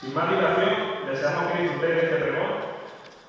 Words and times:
Sin 0.00 0.12
más 0.12 0.28
dilación, 0.28 0.74
deseamos 1.10 1.52
que 1.52 1.62
disfrutéis 1.62 1.94
de 1.94 2.02
este 2.02 2.16
pregón. 2.16 2.50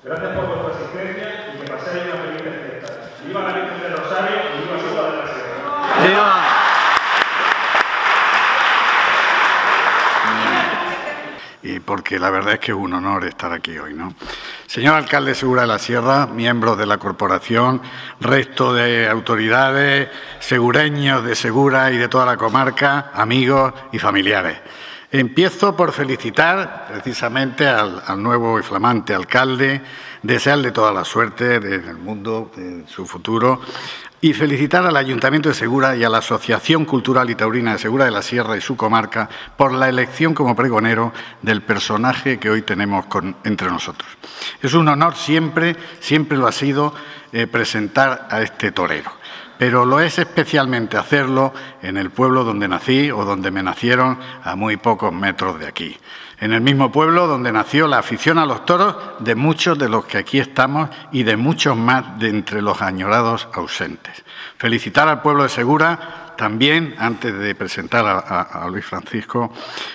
Gracias 0.04 0.36
por 0.36 0.46
vuestra 0.48 0.74
asistencia 0.76 1.54
y 1.54 1.58
que 1.60 1.72
paséis 1.72 2.04
una 2.04 2.16
feliz 2.22 2.42
fiesta. 2.42 3.10
¡Viva 3.26 3.40
la 3.40 3.52
Virgen 3.54 3.80
del 3.80 3.96
Rosario 3.96 4.36
y 4.36 4.60
viva 4.62 4.78
Segura 4.78 5.02
de 5.02 5.16
la 5.16 5.26
Sierra! 5.32 6.06
¡Viva! 6.06 6.44
Y 11.62 11.80
porque 11.80 12.18
la 12.18 12.28
verdad 12.28 12.52
es 12.54 12.60
que 12.60 12.72
es 12.72 12.76
un 12.78 12.92
honor 12.92 13.24
estar 13.24 13.50
aquí 13.50 13.78
hoy, 13.78 13.94
¿no? 13.94 14.14
Señor 14.66 14.96
alcalde 14.96 15.34
Segura 15.34 15.62
de 15.62 15.68
la 15.68 15.78
Sierra, 15.78 16.26
miembros 16.26 16.76
de 16.76 16.84
la 16.84 16.98
corporación, 16.98 17.80
resto 18.20 18.74
de 18.74 19.08
autoridades, 19.08 20.10
segureños 20.40 21.24
de 21.24 21.34
Segura 21.34 21.90
y 21.92 21.96
de 21.96 22.08
toda 22.08 22.26
la 22.26 22.36
comarca, 22.36 23.10
amigos 23.14 23.72
y 23.90 23.98
familiares. 23.98 24.58
Empiezo 25.10 25.74
por 25.74 25.92
felicitar 25.92 26.86
precisamente 26.86 27.66
al, 27.66 28.22
nuevo 28.22 28.58
y 28.58 28.62
flamante 28.62 29.14
alcalde, 29.14 29.80
desearle 30.22 30.70
toda 30.70 30.92
la 30.92 31.02
suerte 31.02 31.60
del 31.60 31.96
mundo, 31.96 32.50
de 32.54 32.86
su 32.86 33.06
futuro, 33.06 33.62
y 34.20 34.34
felicitar 34.34 34.84
al 34.84 34.98
Ayuntamiento 34.98 35.48
de 35.48 35.54
Segura 35.54 35.96
y 35.96 36.04
a 36.04 36.10
la 36.10 36.18
Asociación 36.18 36.84
Cultural 36.84 37.30
y 37.30 37.36
Taurina 37.36 37.72
de 37.72 37.78
Segura 37.78 38.04
de 38.04 38.10
la 38.10 38.20
Sierra 38.20 38.58
y 38.58 38.60
su 38.60 38.76
comarca 38.76 39.30
por 39.56 39.72
la 39.72 39.88
elección 39.88 40.34
como 40.34 40.54
pregonero 40.54 41.14
del 41.40 41.62
personaje 41.62 42.38
que 42.38 42.50
hoy 42.50 42.60
tenemos 42.60 43.06
entre 43.44 43.70
nosotros. 43.70 44.10
Es 44.60 44.74
un 44.74 44.88
honor 44.88 45.16
siempre, 45.16 45.74
siempre 46.00 46.36
lo 46.36 46.46
ha 46.46 46.52
sido, 46.52 46.92
eh, 47.32 47.46
presentar 47.46 48.28
a 48.30 48.42
este 48.42 48.72
torero 48.72 49.10
pero 49.58 49.84
lo 49.84 50.00
es 50.00 50.18
especialmente 50.18 50.96
hacerlo 50.96 51.52
en 51.82 51.96
el 51.96 52.10
pueblo 52.10 52.44
donde 52.44 52.68
nací 52.68 53.10
o 53.10 53.24
donde 53.24 53.50
me 53.50 53.62
nacieron 53.62 54.18
a 54.44 54.54
muy 54.54 54.76
pocos 54.76 55.12
metros 55.12 55.58
de 55.58 55.66
aquí. 55.66 55.96
En 56.40 56.52
el 56.52 56.60
mismo 56.60 56.92
pueblo 56.92 57.26
donde 57.26 57.50
nació 57.50 57.88
la 57.88 57.98
afición 57.98 58.38
a 58.38 58.46
los 58.46 58.64
toros 58.64 58.96
de 59.18 59.34
muchos 59.34 59.76
de 59.76 59.88
los 59.88 60.04
que 60.04 60.18
aquí 60.18 60.38
estamos 60.38 60.88
y 61.10 61.24
de 61.24 61.36
muchos 61.36 61.76
más 61.76 62.18
de 62.20 62.28
entre 62.28 62.62
los 62.62 62.80
añorados 62.80 63.48
ausentes. 63.52 64.22
Felicitar 64.56 65.08
al 65.08 65.20
pueblo 65.20 65.42
de 65.42 65.48
Segura 65.48 66.27
también, 66.38 66.94
antes 66.98 67.36
de 67.36 67.52
presentar 67.56 68.06
a, 68.06 68.68
Luis 68.68 68.86
Francisco, 68.86 69.52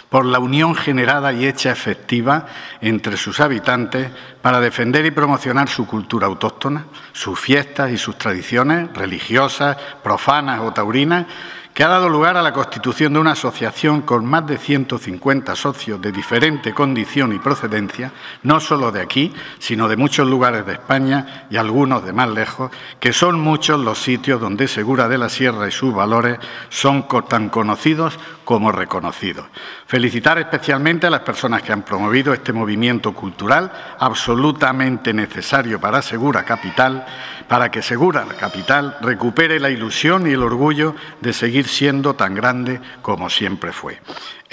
por 0.09 0.25
la 0.25 0.39
unión 0.39 0.75
generada 0.75 1.31
y 1.31 1.47
hecha 1.47 1.71
efectiva 1.71 2.47
entre 2.81 3.15
sus 3.15 3.39
habitantes 3.39 4.11
para 4.41 4.59
defender 4.59 5.05
y 5.05 5.11
promocionar 5.11 5.69
su 5.69 5.87
cultura 5.87 6.27
autóctona, 6.27 6.85
sus 7.13 7.39
fiestas 7.39 7.91
y 7.91 7.97
sus 7.97 8.17
tradiciones 8.17 8.91
religiosas, 8.93 9.77
profanas 10.03 10.59
o 10.59 10.73
taurinas, 10.73 11.27
que 11.73 11.83
ha 11.83 11.87
dado 11.87 12.07
lugar 12.07 12.37
a 12.37 12.43
la 12.43 12.53
constitución 12.53 13.13
de 13.13 13.19
una 13.19 13.31
asociación 13.31 14.01
con 14.01 14.25
más 14.25 14.45
de 14.45 14.57
150 14.57 15.55
socios 15.55 15.99
de 15.99 16.11
diferente 16.11 16.73
condición 16.73 17.33
y 17.33 17.39
procedencia, 17.39 18.11
no 18.43 18.59
solo 18.59 18.91
de 18.91 19.01
aquí, 19.01 19.33
sino 19.57 19.87
de 19.87 19.97
muchos 19.97 20.27
lugares 20.27 20.65
de 20.65 20.73
España 20.73 21.47
y 21.49 21.57
algunos 21.57 22.05
de 22.05 22.13
más 22.13 22.29
lejos, 22.29 22.71
que 22.99 23.11
son 23.11 23.39
muchos 23.39 23.79
los 23.79 24.01
sitios 24.01 24.39
donde 24.39 24.67
Segura 24.67 25.07
de 25.07 25.17
la 25.17 25.29
Sierra 25.29 25.67
y 25.67 25.71
sus 25.71 25.93
valores 25.93 26.37
son 26.69 27.07
tan 27.27 27.49
conocidos 27.49 28.19
como 28.45 28.71
reconocidos. 28.71 29.45
Felicitar 29.87 30.37
especialmente 30.37 31.07
a 31.07 31.09
las 31.09 31.21
personas 31.21 31.63
que 31.63 31.71
han 31.71 31.83
promovido 31.83 32.33
este 32.33 32.53
movimiento 32.53 33.13
cultural 33.13 33.71
absolutamente 33.99 35.13
necesario 35.13 35.79
para 35.79 36.01
Segura 36.01 36.43
Capital, 36.43 37.05
para 37.47 37.71
que 37.71 37.81
Segura 37.81 38.25
Capital 38.39 38.97
recupere 39.01 39.59
la 39.59 39.69
ilusión 39.69 40.27
y 40.27 40.31
el 40.31 40.43
orgullo 40.43 40.95
de 41.21 41.33
seguir 41.33 41.62
siendo 41.65 42.15
tan 42.15 42.35
grande 42.35 42.79
como 43.01 43.29
siempre 43.29 43.71
fue. 43.71 43.99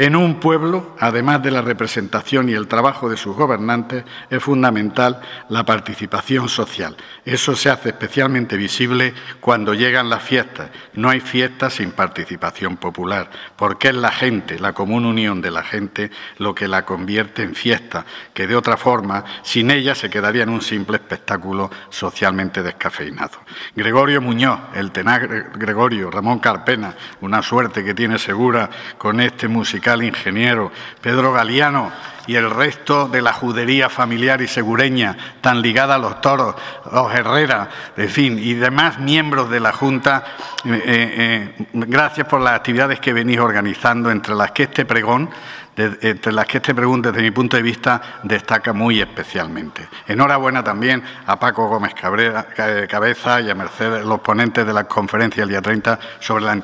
En 0.00 0.16
un 0.16 0.40
pueblo, 0.40 0.96
además 0.98 1.42
de 1.42 1.50
la 1.50 1.60
representación 1.60 2.48
y 2.48 2.54
el 2.54 2.68
trabajo 2.68 3.10
de 3.10 3.18
sus 3.18 3.36
gobernantes, 3.36 4.02
es 4.30 4.42
fundamental 4.42 5.20
la 5.50 5.66
participación 5.66 6.48
social. 6.48 6.96
Eso 7.26 7.54
se 7.54 7.68
hace 7.68 7.90
especialmente 7.90 8.56
visible 8.56 9.12
cuando 9.40 9.74
llegan 9.74 10.08
las 10.08 10.22
fiestas. 10.22 10.70
No 10.94 11.10
hay 11.10 11.20
fiestas 11.20 11.74
sin 11.74 11.92
participación 11.92 12.78
popular, 12.78 13.28
porque 13.56 13.88
es 13.88 13.94
la 13.94 14.10
gente, 14.10 14.58
la 14.58 14.72
común 14.72 15.04
unión 15.04 15.42
de 15.42 15.50
la 15.50 15.62
gente, 15.62 16.10
lo 16.38 16.54
que 16.54 16.66
la 16.66 16.86
convierte 16.86 17.42
en 17.42 17.54
fiesta, 17.54 18.06
que 18.32 18.46
de 18.46 18.56
otra 18.56 18.78
forma, 18.78 19.22
sin 19.42 19.70
ella, 19.70 19.94
se 19.94 20.08
quedaría 20.08 20.44
en 20.44 20.48
un 20.48 20.62
simple 20.62 20.96
espectáculo 20.96 21.70
socialmente 21.90 22.62
descafeinado. 22.62 23.42
Gregorio 23.76 24.22
Muñoz, 24.22 24.60
el 24.72 24.92
tenaz 24.92 25.20
Gregorio, 25.56 26.10
Ramón 26.10 26.38
Carpena, 26.38 26.94
una 27.20 27.42
suerte 27.42 27.84
que 27.84 27.92
tiene 27.92 28.18
segura 28.18 28.70
con 28.96 29.20
este 29.20 29.46
musical 29.46 29.89
ingeniero, 30.02 30.70
Pedro 31.00 31.32
Galiano 31.32 31.92
y 32.26 32.36
el 32.36 32.48
resto 32.48 33.08
de 33.08 33.22
la 33.22 33.32
judería 33.32 33.88
familiar 33.88 34.40
y 34.40 34.46
segureña, 34.46 35.16
tan 35.40 35.60
ligada 35.60 35.96
a 35.96 35.98
los 35.98 36.20
toros, 36.20 36.54
los 36.92 37.12
Herrera, 37.12 37.68
en 37.96 38.08
fin, 38.08 38.38
y 38.38 38.54
demás 38.54 39.00
miembros 39.00 39.50
de 39.50 39.58
la 39.58 39.72
Junta, 39.72 40.24
eh, 40.64 40.82
eh, 40.86 41.66
gracias 41.72 42.28
por 42.28 42.40
las 42.40 42.54
actividades 42.54 43.00
que 43.00 43.12
venís 43.12 43.40
organizando, 43.40 44.12
entre 44.12 44.36
las 44.36 44.52
que 44.52 44.64
este 44.64 44.84
pregón, 44.84 45.28
de, 45.74 45.98
entre 46.02 46.32
las 46.32 46.46
que 46.46 46.58
este 46.58 46.72
pregón, 46.72 47.02
desde 47.02 47.20
mi 47.20 47.32
punto 47.32 47.56
de 47.56 47.64
vista, 47.64 48.00
destaca 48.22 48.72
muy 48.72 49.00
especialmente. 49.00 49.88
Enhorabuena 50.06 50.62
también 50.62 51.02
a 51.26 51.38
Paco 51.38 51.66
Gómez 51.68 51.94
Cabrera, 51.94 52.46
Cabeza 52.88 53.40
y 53.40 53.50
a 53.50 53.54
Mercedes, 53.56 54.04
los 54.04 54.20
ponentes 54.20 54.64
de 54.64 54.72
la 54.72 54.84
conferencia 54.84 55.42
el 55.42 55.48
día 55.48 55.62
30 55.62 55.98
sobre 56.20 56.44
la 56.44 56.62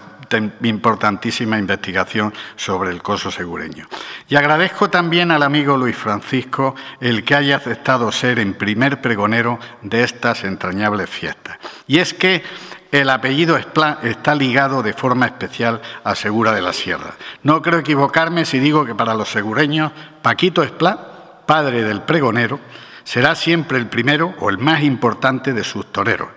importantísima 0.62 1.58
investigación 1.58 2.32
sobre 2.56 2.90
el 2.90 3.02
coso 3.02 3.30
segureño. 3.30 3.86
Y 4.28 4.36
agradezco 4.36 4.90
también 4.90 5.30
al 5.30 5.42
amigo 5.42 5.76
Luis 5.76 5.96
Francisco 5.96 6.74
el 7.00 7.24
que 7.24 7.34
haya 7.34 7.56
aceptado 7.56 8.10
ser 8.12 8.38
en 8.38 8.54
primer 8.54 9.00
pregonero 9.00 9.58
de 9.82 10.04
estas 10.04 10.44
entrañables 10.44 11.08
fiestas. 11.08 11.58
Y 11.86 11.98
es 11.98 12.14
que 12.14 12.42
el 12.92 13.10
apellido 13.10 13.56
está 13.56 14.34
ligado 14.34 14.82
de 14.82 14.92
forma 14.92 15.26
especial 15.26 15.82
a 16.04 16.14
Segura 16.14 16.52
de 16.52 16.62
la 16.62 16.72
Sierra. 16.72 17.14
No 17.42 17.60
creo 17.60 17.80
equivocarme 17.80 18.44
si 18.44 18.58
digo 18.58 18.84
que 18.84 18.94
para 18.94 19.14
los 19.14 19.28
segureños 19.30 19.92
Paquito 20.22 20.62
Esplá, 20.62 21.42
padre 21.46 21.82
del 21.82 22.02
pregonero, 22.02 22.60
será 23.04 23.34
siempre 23.34 23.78
el 23.78 23.86
primero 23.86 24.34
o 24.40 24.50
el 24.50 24.58
más 24.58 24.82
importante 24.82 25.52
de 25.52 25.64
sus 25.64 25.92
toreros 25.92 26.28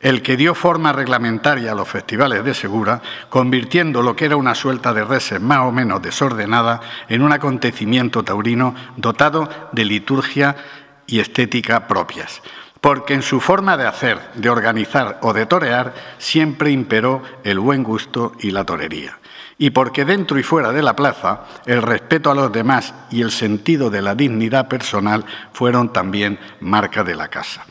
el 0.00 0.22
que 0.22 0.36
dio 0.36 0.54
forma 0.54 0.92
reglamentaria 0.92 1.72
a 1.72 1.74
los 1.74 1.88
festivales 1.88 2.42
de 2.42 2.54
Segura, 2.54 3.02
convirtiendo 3.28 4.02
lo 4.02 4.16
que 4.16 4.24
era 4.24 4.36
una 4.36 4.54
suelta 4.54 4.94
de 4.94 5.04
reses 5.04 5.40
más 5.40 5.60
o 5.60 5.72
menos 5.72 6.00
desordenada 6.00 6.80
en 7.08 7.22
un 7.22 7.32
acontecimiento 7.32 8.24
taurino 8.24 8.74
dotado 8.96 9.48
de 9.72 9.84
liturgia 9.84 10.56
y 11.06 11.20
estética 11.20 11.86
propias. 11.86 12.42
Porque 12.80 13.12
en 13.12 13.20
su 13.20 13.40
forma 13.40 13.76
de 13.76 13.86
hacer, 13.86 14.18
de 14.34 14.48
organizar 14.48 15.18
o 15.20 15.34
de 15.34 15.44
torear 15.44 15.94
siempre 16.16 16.70
imperó 16.70 17.22
el 17.44 17.58
buen 17.58 17.82
gusto 17.82 18.32
y 18.40 18.52
la 18.52 18.64
torería. 18.64 19.18
Y 19.58 19.68
porque 19.68 20.06
dentro 20.06 20.38
y 20.38 20.42
fuera 20.42 20.72
de 20.72 20.80
la 20.80 20.96
plaza 20.96 21.44
el 21.66 21.82
respeto 21.82 22.30
a 22.30 22.34
los 22.34 22.50
demás 22.50 22.94
y 23.10 23.20
el 23.20 23.30
sentido 23.30 23.90
de 23.90 24.00
la 24.00 24.14
dignidad 24.14 24.68
personal 24.68 25.26
fueron 25.52 25.92
también 25.92 26.38
marca 26.60 27.04
de 27.04 27.14
la 27.14 27.28
casa. 27.28 27.66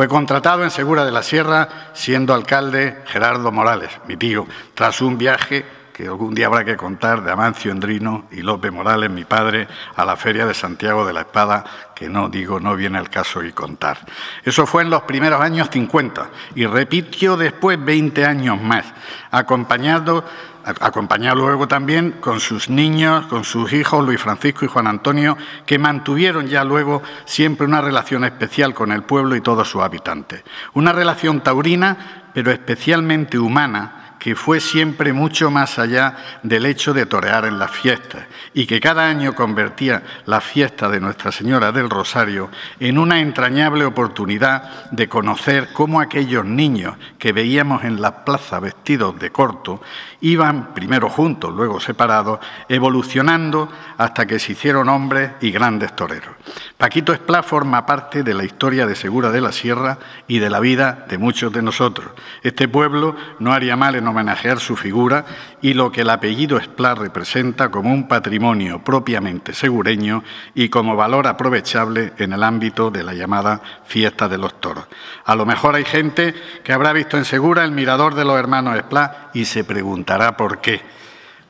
Fue 0.00 0.08
contratado 0.08 0.64
en 0.64 0.70
Segura 0.70 1.04
de 1.04 1.12
la 1.12 1.22
Sierra, 1.22 1.90
siendo 1.92 2.32
alcalde 2.32 3.02
Gerardo 3.04 3.52
Morales, 3.52 3.90
mi 4.06 4.16
tío, 4.16 4.46
tras 4.72 5.02
un 5.02 5.18
viaje 5.18 5.62
que 6.00 6.08
algún 6.08 6.34
día 6.34 6.46
habrá 6.46 6.64
que 6.64 6.78
contar 6.78 7.22
de 7.22 7.30
Amancio 7.30 7.70
Endrino 7.70 8.24
y 8.30 8.40
López 8.40 8.72
Morales, 8.72 9.10
mi 9.10 9.26
padre, 9.26 9.68
a 9.96 10.04
la 10.06 10.16
Feria 10.16 10.46
de 10.46 10.54
Santiago 10.54 11.04
de 11.04 11.12
la 11.12 11.20
Espada, 11.20 11.62
que 11.94 12.08
no 12.08 12.30
digo, 12.30 12.58
no 12.58 12.74
viene 12.74 12.96
al 12.96 13.10
caso 13.10 13.44
y 13.44 13.52
contar. 13.52 13.98
Eso 14.42 14.64
fue 14.66 14.80
en 14.82 14.88
los 14.88 15.02
primeros 15.02 15.42
años 15.42 15.68
50 15.70 16.30
y 16.54 16.64
repitió 16.64 17.36
después 17.36 17.82
20 17.84 18.24
años 18.24 18.62
más, 18.62 18.86
acompañado 19.30 20.24
acompañado 20.62 21.36
luego 21.36 21.66
también 21.66 22.12
con 22.20 22.38
sus 22.38 22.68
niños, 22.68 23.26
con 23.26 23.44
sus 23.44 23.72
hijos 23.72 24.04
Luis 24.04 24.20
Francisco 24.20 24.66
y 24.66 24.68
Juan 24.68 24.86
Antonio, 24.86 25.36
que 25.64 25.78
mantuvieron 25.78 26.48
ya 26.48 26.64
luego 26.64 27.02
siempre 27.24 27.66
una 27.66 27.80
relación 27.80 28.24
especial 28.24 28.74
con 28.74 28.92
el 28.92 29.02
pueblo 29.02 29.36
y 29.36 29.40
todos 29.40 29.68
sus 29.68 29.82
habitantes. 29.82 30.44
Una 30.74 30.92
relación 30.92 31.40
taurina, 31.40 32.30
pero 32.34 32.52
especialmente 32.52 33.38
humana, 33.38 34.09
que 34.20 34.36
fue 34.36 34.60
siempre 34.60 35.12
mucho 35.12 35.50
más 35.50 35.78
allá 35.78 36.14
del 36.42 36.66
hecho 36.66 36.92
de 36.92 37.06
torear 37.06 37.46
en 37.46 37.58
las 37.58 37.70
fiestas 37.70 38.26
y 38.52 38.66
que 38.66 38.78
cada 38.78 39.08
año 39.08 39.34
convertía 39.34 40.02
la 40.26 40.42
fiesta 40.42 40.88
de 40.90 41.00
Nuestra 41.00 41.32
Señora 41.32 41.72
del 41.72 41.88
Rosario 41.88 42.50
en 42.78 42.98
una 42.98 43.20
entrañable 43.20 43.86
oportunidad 43.86 44.90
de 44.90 45.08
conocer 45.08 45.70
cómo 45.72 46.00
aquellos 46.00 46.44
niños 46.44 46.96
que 47.18 47.32
veíamos 47.32 47.82
en 47.82 48.00
la 48.00 48.24
plaza 48.24 48.60
vestidos 48.60 49.18
de 49.18 49.30
corto 49.30 49.80
iban, 50.20 50.74
primero 50.74 51.08
juntos, 51.08 51.54
luego 51.54 51.80
separados, 51.80 52.40
evolucionando 52.68 53.72
hasta 53.96 54.26
que 54.26 54.38
se 54.38 54.52
hicieron 54.52 54.90
hombres 54.90 55.32
y 55.40 55.50
grandes 55.50 55.96
toreros. 55.96 56.34
Paquito 56.76 57.14
Esplá 57.14 57.42
forma 57.42 57.86
parte 57.86 58.22
de 58.22 58.34
la 58.34 58.44
historia 58.44 58.86
de 58.86 58.94
Segura 58.94 59.30
de 59.30 59.40
la 59.40 59.52
Sierra 59.52 59.98
y 60.28 60.38
de 60.40 60.50
la 60.50 60.60
vida 60.60 61.06
de 61.08 61.16
muchos 61.16 61.52
de 61.52 61.62
nosotros. 61.62 62.10
Este 62.42 62.68
pueblo 62.68 63.16
no 63.38 63.52
haría 63.52 63.76
mal 63.76 63.94
en 63.94 64.06
homenajear 64.10 64.60
su 64.60 64.76
figura 64.76 65.24
y 65.62 65.74
lo 65.74 65.90
que 65.90 66.02
el 66.02 66.10
apellido 66.10 66.58
Esplá 66.58 66.94
representa 66.94 67.70
como 67.70 67.92
un 67.92 68.06
patrimonio 68.06 68.84
propiamente 68.84 69.54
segureño 69.54 70.22
y 70.54 70.68
como 70.68 70.96
valor 70.96 71.26
aprovechable 71.26 72.12
en 72.18 72.32
el 72.32 72.42
ámbito 72.42 72.90
de 72.90 73.02
la 73.02 73.14
llamada 73.14 73.60
fiesta 73.86 74.28
de 74.28 74.38
los 74.38 74.60
toros. 74.60 74.86
A 75.24 75.34
lo 75.34 75.46
mejor 75.46 75.74
hay 75.74 75.84
gente 75.84 76.34
que 76.62 76.72
habrá 76.72 76.92
visto 76.92 77.16
en 77.16 77.24
Segura 77.24 77.64
el 77.64 77.72
mirador 77.72 78.14
de 78.14 78.24
los 78.24 78.38
hermanos 78.38 78.76
Esplá 78.76 79.30
y 79.34 79.44
se 79.44 79.64
preguntará 79.64 80.36
por 80.36 80.60
qué. 80.60 80.80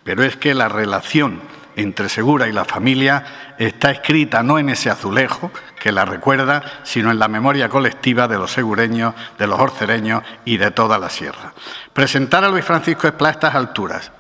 Pero 0.04 0.22
es 0.22 0.36
que 0.36 0.54
la 0.54 0.68
relación 0.68 1.40
entre 1.76 2.08
Segura 2.08 2.48
y 2.48 2.52
la 2.52 2.64
familia 2.64 3.54
está 3.58 3.90
escrita 3.90 4.42
no 4.42 4.58
en 4.58 4.68
ese 4.68 4.90
azulejo 4.90 5.50
que 5.78 5.92
la 5.92 6.04
recuerda, 6.04 6.62
sino 6.82 7.10
en 7.10 7.18
la 7.18 7.28
memoria 7.28 7.68
colectiva 7.68 8.28
de 8.28 8.38
los 8.38 8.52
segureños, 8.52 9.14
de 9.38 9.46
los 9.46 9.58
orcereños 9.58 10.22
y 10.44 10.56
de 10.56 10.70
toda 10.70 10.98
la 10.98 11.10
sierra. 11.10 11.52
Presentar 11.92 12.44
a 12.44 12.48
Luis 12.48 12.64
Francisco 12.64 13.08
Esplá 13.08 13.28
a 13.28 13.32
estas 13.32 13.54
alturas 13.54 14.12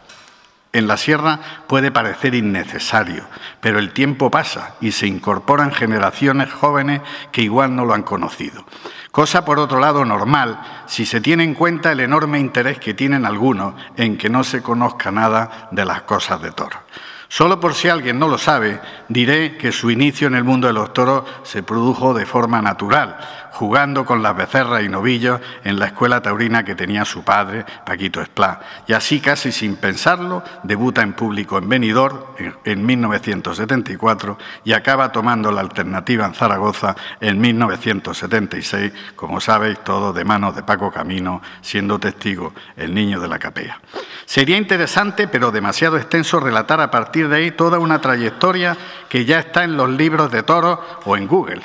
en 0.72 0.86
la 0.86 0.96
sierra 0.96 1.40
puede 1.66 1.90
parecer 1.90 2.34
innecesario, 2.34 3.24
pero 3.60 3.80
el 3.80 3.92
tiempo 3.92 4.30
pasa 4.30 4.74
y 4.80 4.92
se 4.92 5.08
incorporan 5.08 5.72
generaciones 5.72 6.52
jóvenes 6.52 7.00
que 7.32 7.42
igual 7.42 7.74
no 7.74 7.84
lo 7.84 7.94
han 7.94 8.04
conocido. 8.04 8.64
Cosa, 9.10 9.44
por 9.44 9.58
otro 9.58 9.80
lado, 9.80 10.04
normal 10.04 10.60
si 10.86 11.06
se 11.06 11.20
tiene 11.20 11.42
en 11.42 11.54
cuenta 11.54 11.90
el 11.90 11.98
enorme 11.98 12.38
interés 12.38 12.78
que 12.78 12.94
tienen 12.94 13.26
algunos 13.26 13.74
en 13.96 14.16
que 14.16 14.28
no 14.28 14.44
se 14.44 14.62
conozca 14.62 15.10
nada 15.10 15.68
de 15.72 15.84
las 15.84 16.02
cosas 16.02 16.40
de 16.40 16.52
toro. 16.52 16.78
Solo 17.32 17.60
por 17.60 17.74
si 17.74 17.88
alguien 17.88 18.18
no 18.18 18.26
lo 18.26 18.38
sabe, 18.38 18.80
diré 19.08 19.56
que 19.56 19.70
su 19.70 19.88
inicio 19.92 20.26
en 20.26 20.34
el 20.34 20.42
mundo 20.42 20.66
de 20.66 20.72
los 20.72 20.92
toros 20.92 21.22
se 21.44 21.62
produjo 21.62 22.12
de 22.12 22.26
forma 22.26 22.60
natural, 22.60 23.18
jugando 23.52 24.04
con 24.04 24.22
las 24.22 24.36
becerras 24.36 24.82
y 24.82 24.88
novillos 24.88 25.40
en 25.64 25.78
la 25.78 25.86
escuela 25.86 26.22
taurina 26.22 26.64
que 26.64 26.74
tenía 26.74 27.04
su 27.04 27.22
padre, 27.22 27.64
Paquito 27.84 28.20
Esplá. 28.20 28.60
Y 28.86 28.92
así, 28.92 29.20
casi 29.20 29.52
sin 29.52 29.76
pensarlo, 29.76 30.42
debuta 30.62 31.02
en 31.02 31.12
público 31.12 31.58
en 31.58 31.68
Benidorm 31.68 32.18
en 32.64 32.86
1974 32.86 34.38
y 34.64 34.72
acaba 34.72 35.12
tomando 35.12 35.50
la 35.50 35.60
alternativa 35.60 36.26
en 36.26 36.34
Zaragoza 36.34 36.96
en 37.20 37.40
1976, 37.40 38.92
como 39.16 39.40
sabéis 39.40 39.78
todo 39.84 40.12
de 40.12 40.24
manos 40.24 40.54
de 40.56 40.62
Paco 40.62 40.90
Camino, 40.90 41.42
siendo 41.60 41.98
testigo 41.98 42.54
el 42.76 42.94
niño 42.94 43.20
de 43.20 43.28
la 43.28 43.38
capea. 43.38 43.80
Sería 44.24 44.56
interesante, 44.56 45.28
pero 45.28 45.50
demasiado 45.50 45.96
extenso, 45.96 46.40
relatar 46.40 46.80
a 46.80 46.90
partir 46.90 47.28
de 47.28 47.36
ahí 47.36 47.50
toda 47.50 47.78
una 47.78 48.00
trayectoria 48.00 48.76
que 49.08 49.24
ya 49.24 49.40
está 49.40 49.64
en 49.64 49.76
los 49.76 49.90
libros 49.90 50.30
de 50.30 50.42
toros 50.42 50.78
o 51.04 51.16
en 51.16 51.26
Google 51.26 51.62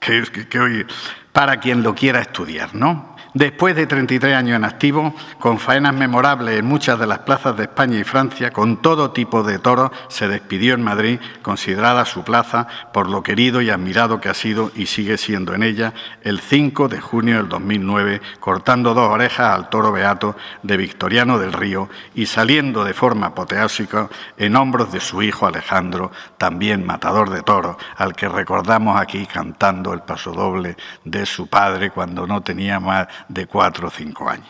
que, 0.00 0.58
hoy, 0.58 0.86
para 1.32 1.60
quien 1.60 1.82
lo 1.82 1.94
quiera 1.94 2.20
estudiar, 2.20 2.74
¿no? 2.74 3.09
Después 3.34 3.76
de 3.76 3.86
33 3.86 4.34
años 4.34 4.56
en 4.56 4.64
activo, 4.64 5.14
con 5.38 5.60
faenas 5.60 5.94
memorables 5.94 6.58
en 6.58 6.66
muchas 6.66 6.98
de 6.98 7.06
las 7.06 7.20
plazas 7.20 7.56
de 7.56 7.64
España 7.64 7.96
y 7.96 8.02
Francia, 8.02 8.50
con 8.50 8.82
todo 8.82 9.12
tipo 9.12 9.44
de 9.44 9.60
toros, 9.60 9.92
se 10.08 10.26
despidió 10.26 10.74
en 10.74 10.82
Madrid, 10.82 11.20
considerada 11.40 12.04
su 12.06 12.24
plaza 12.24 12.66
por 12.92 13.08
lo 13.08 13.22
querido 13.22 13.62
y 13.62 13.70
admirado 13.70 14.20
que 14.20 14.30
ha 14.30 14.34
sido 14.34 14.72
y 14.74 14.86
sigue 14.86 15.16
siendo 15.16 15.54
en 15.54 15.62
ella, 15.62 15.94
el 16.22 16.40
5 16.40 16.88
de 16.88 17.00
junio 17.00 17.36
del 17.36 17.48
2009, 17.48 18.20
cortando 18.40 18.94
dos 18.94 19.08
orejas 19.08 19.54
al 19.54 19.68
toro 19.68 19.92
beato 19.92 20.36
de 20.64 20.76
Victoriano 20.76 21.38
del 21.38 21.52
Río 21.52 21.88
y 22.16 22.26
saliendo 22.26 22.82
de 22.82 22.94
forma 22.94 23.28
apoteósica 23.28 24.08
en 24.38 24.56
hombros 24.56 24.90
de 24.90 24.98
su 24.98 25.22
hijo 25.22 25.46
Alejandro, 25.46 26.10
también 26.36 26.84
matador 26.84 27.30
de 27.30 27.42
toros, 27.42 27.76
al 27.96 28.16
que 28.16 28.28
recordamos 28.28 29.00
aquí 29.00 29.26
cantando 29.26 29.92
el 29.92 30.00
pasodoble 30.00 30.76
de 31.04 31.26
su 31.26 31.46
padre 31.46 31.90
cuando 31.90 32.26
no 32.26 32.40
tenía 32.40 32.80
más 32.80 33.06
de 33.28 33.46
cuatro 33.46 33.88
o 33.88 33.90
cinco 33.90 34.28
años. 34.28 34.48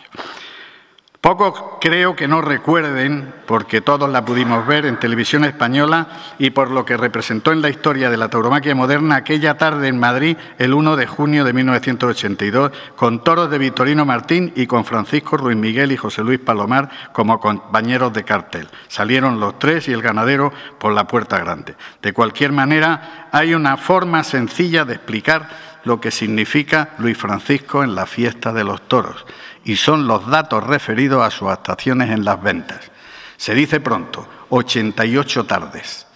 Pocos 1.21 1.77
creo 1.79 2.15
que 2.15 2.27
no 2.27 2.41
recuerden, 2.41 3.31
porque 3.45 3.79
todos 3.79 4.09
la 4.09 4.25
pudimos 4.25 4.65
ver 4.65 4.87
en 4.87 4.97
televisión 4.97 5.45
española 5.45 6.07
y 6.39 6.49
por 6.49 6.71
lo 6.71 6.83
que 6.83 6.97
representó 6.97 7.51
en 7.51 7.61
la 7.61 7.69
historia 7.69 8.09
de 8.09 8.17
la 8.17 8.29
tauromaquia 8.29 8.73
moderna 8.73 9.17
aquella 9.17 9.55
tarde 9.55 9.87
en 9.87 9.99
Madrid, 9.99 10.35
el 10.57 10.73
1 10.73 10.95
de 10.95 11.05
junio 11.05 11.43
de 11.43 11.53
1982, 11.53 12.71
con 12.95 13.23
toros 13.23 13.51
de 13.51 13.59
Victorino 13.59 14.03
Martín 14.03 14.51
y 14.55 14.65
con 14.65 14.83
Francisco 14.83 15.37
Ruiz 15.37 15.55
Miguel 15.55 15.91
y 15.91 15.97
José 15.97 16.23
Luis 16.23 16.39
Palomar 16.39 16.89
como 17.13 17.39
compañeros 17.39 18.11
de 18.13 18.23
cartel. 18.23 18.67
Salieron 18.87 19.39
los 19.39 19.59
tres 19.59 19.87
y 19.89 19.93
el 19.93 20.01
ganadero 20.01 20.51
por 20.79 20.91
la 20.91 21.05
puerta 21.05 21.37
grande. 21.37 21.75
De 22.01 22.13
cualquier 22.13 22.51
manera, 22.51 23.27
hay 23.31 23.53
una 23.53 23.77
forma 23.77 24.23
sencilla 24.23 24.85
de 24.85 24.95
explicar 24.95 25.70
lo 25.83 25.99
que 25.99 26.11
significa 26.11 26.89
Luis 26.97 27.17
Francisco 27.17 27.83
en 27.83 27.95
la 27.95 28.05
fiesta 28.05 28.53
de 28.53 28.63
los 28.63 28.87
toros, 28.87 29.25
y 29.63 29.75
son 29.75 30.07
los 30.07 30.27
datos 30.27 30.63
referidos 30.63 31.23
a 31.23 31.31
sus 31.31 31.49
actuaciones 31.49 32.09
en 32.09 32.25
las 32.25 32.41
ventas. 32.41 32.91
Se 33.37 33.55
dice 33.55 33.79
pronto, 33.79 34.27
88 34.49 35.45
tardes. 35.45 36.07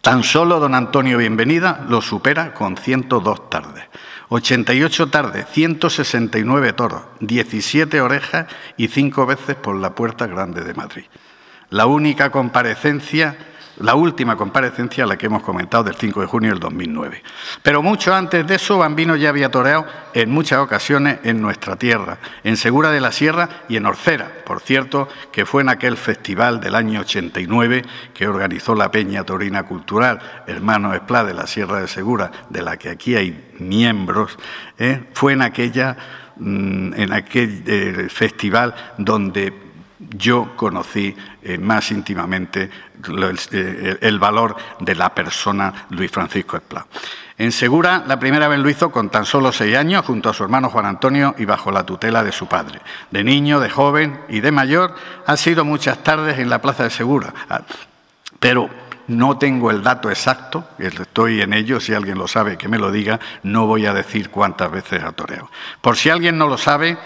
Tan 0.00 0.22
solo 0.22 0.58
don 0.60 0.74
Antonio 0.74 1.18
Bienvenida 1.18 1.84
lo 1.88 2.00
supera 2.00 2.54
con 2.54 2.76
102 2.76 3.50
tardes. 3.50 3.84
88 4.30 5.08
tardes, 5.08 5.46
169 5.52 6.72
toros, 6.72 7.02
17 7.20 8.00
orejas 8.00 8.46
y 8.76 8.88
cinco 8.88 9.26
veces 9.26 9.56
por 9.56 9.76
la 9.76 9.94
Puerta 9.94 10.26
Grande 10.26 10.62
de 10.62 10.72
Madrid. 10.72 11.04
La 11.68 11.86
única 11.86 12.30
comparecencia 12.30 13.36
la 13.80 13.94
última 13.94 14.36
comparecencia, 14.36 15.06
la 15.06 15.16
que 15.16 15.26
hemos 15.26 15.42
comentado, 15.42 15.84
del 15.84 15.94
5 15.94 16.20
de 16.20 16.26
junio 16.26 16.50
del 16.50 16.60
2009. 16.60 17.22
Pero 17.62 17.82
mucho 17.82 18.14
antes 18.14 18.46
de 18.46 18.54
eso, 18.54 18.78
Bambino 18.78 19.16
ya 19.16 19.30
había 19.30 19.50
toreado 19.50 19.86
en 20.14 20.30
muchas 20.30 20.58
ocasiones 20.58 21.18
en 21.24 21.40
nuestra 21.40 21.76
tierra, 21.76 22.18
en 22.44 22.56
Segura 22.56 22.90
de 22.90 23.00
la 23.00 23.12
Sierra 23.12 23.48
y 23.68 23.76
en 23.76 23.86
Orcera, 23.86 24.30
por 24.44 24.60
cierto, 24.60 25.08
que 25.32 25.46
fue 25.46 25.62
en 25.62 25.70
aquel 25.70 25.96
festival 25.96 26.60
del 26.60 26.74
año 26.74 27.00
89 27.00 27.84
que 28.14 28.28
organizó 28.28 28.74
la 28.74 28.90
Peña 28.90 29.24
Torina 29.24 29.64
Cultural, 29.64 30.20
hermano 30.46 30.94
Esplá 30.94 31.24
de 31.24 31.34
la 31.34 31.46
Sierra 31.46 31.80
de 31.80 31.88
Segura, 31.88 32.30
de 32.48 32.62
la 32.62 32.76
que 32.76 32.90
aquí 32.90 33.16
hay 33.16 33.50
miembros, 33.58 34.38
¿eh? 34.78 35.04
fue 35.14 35.32
en 35.32 35.42
aquella 35.42 35.96
mm, 36.36 36.94
en 36.94 37.12
aquel 37.12 37.62
eh, 37.66 38.08
festival 38.10 38.74
donde 38.98 39.69
yo 40.08 40.56
conocí 40.56 41.14
eh, 41.42 41.58
más 41.58 41.90
íntimamente 41.90 42.70
eh, 43.52 43.98
el, 44.00 44.18
valor 44.18 44.56
de 44.80 44.94
la 44.94 45.14
persona 45.14 45.86
Luis 45.90 46.10
Francisco 46.10 46.56
Esplá. 46.56 46.86
En 47.36 47.52
Segura, 47.52 48.04
la 48.06 48.18
primera 48.18 48.48
vez 48.48 48.58
lo 48.58 48.68
hizo 48.68 48.90
con 48.90 49.08
tan 49.10 49.24
solo 49.24 49.52
seis 49.52 49.76
años, 49.76 50.04
junto 50.04 50.28
a 50.28 50.34
su 50.34 50.42
hermano 50.42 50.68
Juan 50.68 50.86
Antonio 50.86 51.34
y 51.38 51.44
bajo 51.44 51.70
la 51.70 51.84
tutela 51.84 52.22
de 52.22 52.32
su 52.32 52.46
padre. 52.46 52.80
De 53.10 53.24
niño, 53.24 53.60
de 53.60 53.70
joven 53.70 54.20
y 54.28 54.40
de 54.40 54.52
mayor, 54.52 54.94
ha 55.26 55.36
sido 55.36 55.64
muchas 55.64 56.02
tardes 56.02 56.38
en 56.38 56.50
la 56.50 56.60
plaza 56.60 56.84
de 56.84 56.90
Segura. 56.90 57.32
Ah, 57.48 57.62
pero 58.38 58.68
no 59.06 59.38
tengo 59.38 59.70
el 59.70 59.82
dato 59.82 60.08
exacto, 60.10 60.64
estoy 60.78 61.40
en 61.40 61.52
ello, 61.52 61.80
si 61.80 61.94
alguien 61.94 62.18
lo 62.18 62.28
sabe 62.28 62.56
que 62.56 62.68
me 62.68 62.78
lo 62.78 62.92
diga, 62.92 63.18
no 63.42 63.66
voy 63.66 63.86
a 63.86 63.92
decir 63.92 64.30
cuántas 64.30 64.70
veces 64.70 65.02
ha 65.02 65.12
toreado. 65.12 65.50
Por 65.80 65.96
si 65.96 66.10
alguien 66.10 66.38
no 66.38 66.46
lo 66.46 66.56
sabe, 66.56 66.96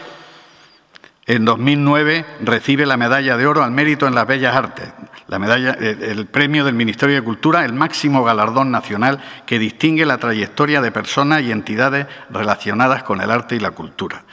en 1.26 1.44
2009 1.44 2.26
recibe 2.40 2.86
la 2.86 2.96
medalla 2.96 3.36
de 3.36 3.46
oro 3.46 3.64
al 3.64 3.70
mérito 3.70 4.06
en 4.06 4.14
las 4.14 4.26
bellas 4.26 4.54
artes, 4.54 4.88
la 5.26 5.38
medalla, 5.38 5.72
el 5.72 6.26
premio 6.26 6.64
del 6.64 6.74
Ministerio 6.74 7.14
de 7.14 7.22
Cultura, 7.22 7.64
el 7.64 7.72
máximo 7.72 8.24
galardón 8.24 8.70
nacional 8.70 9.20
que 9.46 9.58
distingue 9.58 10.04
la 10.04 10.18
trayectoria 10.18 10.82
de 10.82 10.92
personas 10.92 11.42
y 11.42 11.50
entidades 11.50 12.06
relacionadas 12.30 13.04
con 13.04 13.22
el 13.22 13.30
arte 13.30 13.56
y 13.56 13.60
la 13.60 13.70
cultura, 13.70 14.24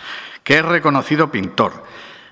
que 0.43 0.57
es 0.57 0.65
reconocido 0.65 1.31
pintor, 1.31 1.85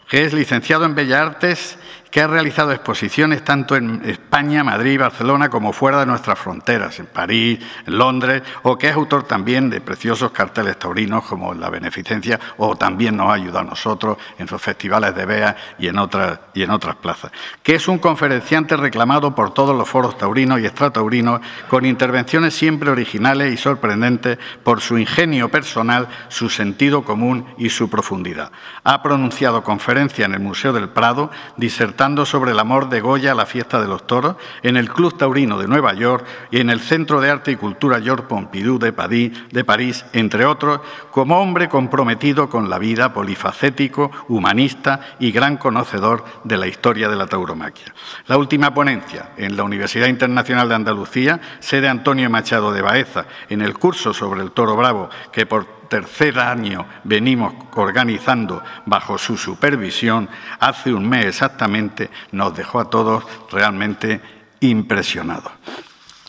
que 0.09 0.25
es 0.25 0.33
licenciado 0.33 0.85
en 0.85 0.95
Bellas 0.95 1.21
Artes 1.21 1.79
que 2.11 2.21
ha 2.21 2.27
realizado 2.27 2.71
exposiciones 2.71 3.43
tanto 3.43 3.75
en 3.75 4.01
España, 4.05 4.63
Madrid, 4.63 4.99
Barcelona, 4.99 5.49
como 5.49 5.73
fuera 5.73 5.99
de 5.99 6.05
nuestras 6.05 6.39
fronteras, 6.39 6.99
en 6.99 7.05
París, 7.05 7.59
en 7.85 7.97
Londres, 7.97 8.41
o 8.63 8.77
que 8.77 8.89
es 8.89 8.95
autor 8.95 9.23
también 9.23 9.69
de 9.69 9.81
preciosos 9.81 10.31
carteles 10.31 10.79
taurinos 10.79 11.23
como 11.25 11.53
La 11.53 11.69
Beneficencia, 11.69 12.39
o 12.57 12.75
también 12.75 13.15
nos 13.15 13.29
ha 13.29 13.33
ayudado 13.33 13.59
a 13.59 13.63
nosotros 13.63 14.17
en 14.39 14.47
los 14.49 14.61
festivales 14.61 15.13
de 15.15 15.25
BEA 15.25 15.55
y 15.77 15.87
en 15.87 15.99
otras, 15.99 16.39
y 16.53 16.63
en 16.63 16.71
otras 16.71 16.95
plazas. 16.95 17.31
Que 17.61 17.75
es 17.75 17.87
un 17.87 17.99
conferenciante 17.99 18.75
reclamado 18.75 19.35
por 19.35 19.53
todos 19.53 19.75
los 19.75 19.87
foros 19.87 20.17
taurinos 20.17 20.59
y 20.59 20.65
extrataurinos, 20.65 21.41
con 21.69 21.85
intervenciones 21.85 22.55
siempre 22.55 22.89
originales 22.89 23.53
y 23.53 23.57
sorprendentes 23.57 24.39
por 24.63 24.81
su 24.81 24.97
ingenio 24.97 25.49
personal, 25.49 26.07
su 26.29 26.49
sentido 26.49 27.03
común 27.03 27.45
y 27.57 27.69
su 27.69 27.89
profundidad. 27.89 28.51
Ha 28.83 29.03
pronunciado 29.03 29.63
conferencia 29.63 30.25
en 30.25 30.33
el 30.33 30.39
Museo 30.39 30.73
del 30.73 30.89
Prado, 30.89 31.29
disertando 31.57 31.98
sobre 31.99 32.51
el 32.51 32.59
amor 32.59 32.87
de 32.87 33.01
Goya 33.01 33.33
a 33.33 33.35
la 33.35 33.45
fiesta 33.45 33.81
de 33.81 33.87
los 33.87 34.07
toros, 34.07 34.37
en 34.63 34.77
el 34.77 34.89
Club 34.89 35.17
Taurino 35.17 35.57
de 35.57 35.67
Nueva 35.67 35.93
York 35.93 36.25
y 36.49 36.61
en 36.61 36.69
el 36.69 36.79
Centro 36.79 37.19
de 37.19 37.29
Arte 37.29 37.51
y 37.51 37.57
Cultura 37.57 37.99
Georges 37.99 38.25
Pompidou 38.25 38.79
de 38.79 38.93
París, 38.93 40.05
entre 40.13 40.45
otros, 40.45 40.79
como 41.11 41.41
hombre 41.41 41.67
comprometido 41.67 42.47
con 42.47 42.69
la 42.69 42.79
vida, 42.79 43.11
polifacético, 43.11 44.11
humanista 44.29 45.17
y 45.19 45.33
gran 45.33 45.57
conocedor 45.57 46.23
de 46.45 46.57
la 46.57 46.67
historia 46.67 47.09
de 47.09 47.17
la 47.17 47.27
tauromaquia. 47.27 47.93
La 48.27 48.37
última 48.37 48.73
ponencia 48.73 49.31
en 49.35 49.57
la 49.57 49.63
Universidad 49.63 50.07
Internacional 50.07 50.69
de 50.69 50.75
Andalucía, 50.75 51.41
sede 51.59 51.89
Antonio 51.89 52.29
Machado 52.29 52.71
de 52.71 52.81
Baeza, 52.81 53.25
en 53.49 53.61
el 53.61 53.77
curso 53.77 54.13
sobre 54.13 54.41
el 54.41 54.51
toro 54.51 54.77
bravo, 54.77 55.09
que 55.33 55.45
por 55.45 55.78
tercer 55.89 56.39
año 56.39 56.85
venimos 57.03 57.53
organizando 57.75 58.63
bajo 58.85 59.17
su 59.17 59.35
supervisión, 59.35 60.29
hace 60.59 60.93
un 60.93 61.09
mes 61.09 61.25
exactamente 61.25 62.09
nos 62.31 62.55
dejó 62.55 62.79
a 62.79 62.89
todos 62.89 63.25
realmente 63.51 64.21
impresionados. 64.61 65.51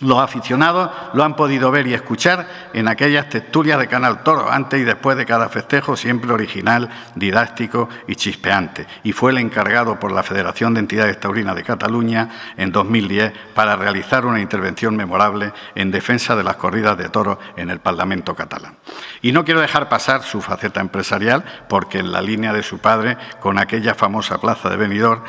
Los 0.00 0.18
aficionados 0.18 0.90
lo 1.12 1.24
han 1.24 1.36
podido 1.36 1.70
ver 1.70 1.86
y 1.86 1.92
escuchar 1.92 2.70
en 2.72 2.88
aquellas 2.88 3.28
texturas 3.28 3.78
de 3.78 3.86
Canal 3.86 4.22
Toro, 4.22 4.50
antes 4.50 4.80
y 4.80 4.84
después 4.84 5.14
de 5.18 5.26
cada 5.26 5.50
festejo, 5.50 5.94
siempre 5.94 6.32
original, 6.32 6.88
didáctico 7.14 7.86
y 8.08 8.16
chispeante. 8.16 8.86
Y 9.04 9.12
fue 9.12 9.32
el 9.32 9.38
encargado 9.38 10.00
por 10.00 10.10
la 10.10 10.22
Federación 10.22 10.72
de 10.72 10.80
Entidades 10.80 11.20
Taurinas 11.20 11.54
de 11.54 11.64
Cataluña 11.64 12.30
en 12.56 12.72
2010 12.72 13.32
para 13.54 13.76
realizar 13.76 14.24
una 14.24 14.40
intervención 14.40 14.96
memorable 14.96 15.52
en 15.74 15.90
defensa 15.90 16.34
de 16.34 16.44
las 16.44 16.56
corridas 16.56 16.96
de 16.96 17.10
toros 17.10 17.36
en 17.56 17.68
el 17.68 17.80
Parlamento 17.80 18.34
catalán. 18.34 18.76
Y 19.20 19.32
no 19.32 19.44
quiero 19.44 19.60
dejar 19.60 19.90
pasar 19.90 20.22
su 20.22 20.40
faceta 20.40 20.80
empresarial, 20.80 21.44
porque 21.68 21.98
en 21.98 22.10
la 22.10 22.22
línea 22.22 22.54
de 22.54 22.62
su 22.62 22.78
padre, 22.78 23.18
con 23.38 23.58
aquella 23.58 23.94
famosa 23.94 24.38
plaza 24.38 24.70
de 24.70 24.76
Benidorm, 24.78 25.22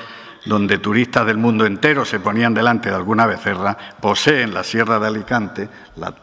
donde 0.46 0.78
turistas 0.78 1.26
del 1.26 1.38
mundo 1.38 1.66
entero 1.66 2.06
se 2.06 2.20
ponían 2.20 2.54
delante 2.54 2.90
de 2.90 2.96
alguna 2.96 3.26
becerra, 3.26 3.78
posee 4.00 4.42
en 4.44 4.54
la 4.54 4.64
Sierra 4.64 5.00
de 5.00 5.08
Alicante 5.08 5.70
la, 5.98 6.14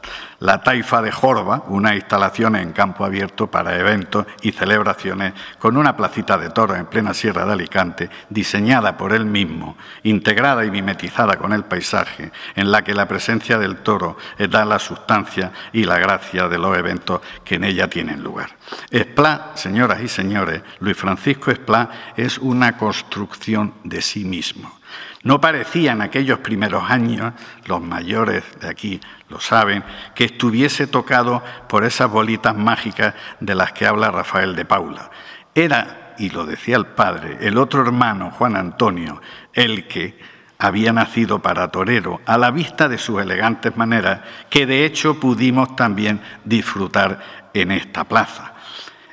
Taifa 0.62 1.02
de 1.02 1.11
Jorba, 1.11 1.64
una 1.66 1.97
instalación 1.97 2.54
en 2.57 2.73
campo 2.73 3.04
abierto 3.04 3.49
para 3.49 3.76
eventos 3.76 4.26
y 4.40 4.52
celebraciones 4.52 5.33
con 5.59 5.76
una 5.76 5.97
placita 5.97 6.38
de 6.38 6.50
toro 6.50 6.76
en 6.76 6.87
plena 6.87 7.12
Sierra 7.12 7.45
de 7.45 7.52
Alicante, 7.52 8.11
diseñada 8.30 8.97
por 8.97 9.12
él 9.12 9.26
mismo, 9.26 9.76
integrada 10.04 10.64
y 10.64 10.71
mimetizada 10.71 11.37
con 11.37 11.52
el 11.52 11.64
paisaje, 11.64 12.30
en 12.54 12.71
la 12.71 12.85
que 12.85 12.95
la 12.95 13.09
presencia 13.09 13.59
del 13.59 13.78
toro 13.78 14.16
da 14.49 14.64
la 14.64 14.78
sustancia 14.78 15.52
y 15.73 15.85
la 15.85 15.99
gracia 15.99 16.49
de 16.49 16.59
los 16.59 16.76
eventos 16.76 17.21
que 17.45 17.57
en 17.57 17.64
ella 17.64 17.88
tienen 17.88 18.23
lugar. 18.23 18.50
Esplá, 18.90 19.52
señoras 19.54 20.00
y 20.02 20.09
señores, 20.09 20.62
Luis 20.78 20.97
Francisco 20.97 21.50
Esplá 21.50 21.90
es 22.16 22.38
una 22.38 22.76
construcción 22.76 23.75
de 23.83 24.02
sí 24.02 24.25
mismo. 24.25 24.77
No 25.25 25.40
parecía 25.40 25.92
en 25.92 26.02
aquellos 26.02 26.38
primeros 26.38 26.88
años, 26.88 27.32
los 27.66 27.82
mayores 27.82 28.44
de 28.60 28.68
aquí 28.68 29.00
lo 29.28 29.40
saben, 29.40 29.82
que 30.14 30.25
estuviese 30.25 30.87
tocado 30.87 31.42
por 31.68 31.84
esas 31.84 32.10
bolitas 32.10 32.56
mágicas 32.56 33.14
de 33.40 33.54
las 33.54 33.72
que 33.72 33.87
habla 33.87 34.10
Rafael 34.10 34.54
de 34.54 34.64
Paula. 34.64 35.10
Era, 35.54 36.14
y 36.18 36.30
lo 36.30 36.46
decía 36.46 36.76
el 36.76 36.87
padre, 36.87 37.38
el 37.40 37.58
otro 37.58 37.82
hermano, 37.82 38.30
Juan 38.30 38.56
Antonio, 38.56 39.20
el 39.52 39.88
que 39.88 40.18
había 40.58 40.92
nacido 40.92 41.40
para 41.40 41.68
torero, 41.68 42.20
a 42.26 42.38
la 42.38 42.50
vista 42.50 42.88
de 42.88 42.98
sus 42.98 43.20
elegantes 43.20 43.76
maneras, 43.76 44.20
que 44.50 44.66
de 44.66 44.84
hecho 44.84 45.18
pudimos 45.18 45.76
también 45.76 46.20
disfrutar 46.44 47.20
en 47.54 47.72
esta 47.72 48.04
plaza. 48.04 48.54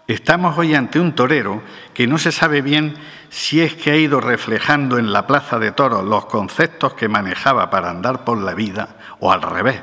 Estamos 0.08 0.56
hoy 0.60 0.76
ante 0.76 1.00
un 1.00 1.16
torero 1.16 1.64
que 1.96 2.06
no 2.06 2.20
se 2.20 2.32
sabe 2.32 2.62
bien 2.62 2.94
si 3.30 3.62
es 3.62 3.74
que 3.74 3.90
ha 3.90 3.96
ido 3.96 4.22
reflejando 4.22 5.00
en 5.00 5.12
la 5.12 5.26
plaza 5.26 5.58
de 5.58 5.72
toros 5.72 6.04
los 6.04 6.28
conceptos 6.28 6.94
que 6.94 7.10
manejaba 7.10 7.72
para 7.72 7.90
andar 7.90 8.24
por 8.24 8.38
la 8.38 8.54
vida 8.54 8.98
o 9.20 9.32
al 9.32 9.42
revés, 9.42 9.82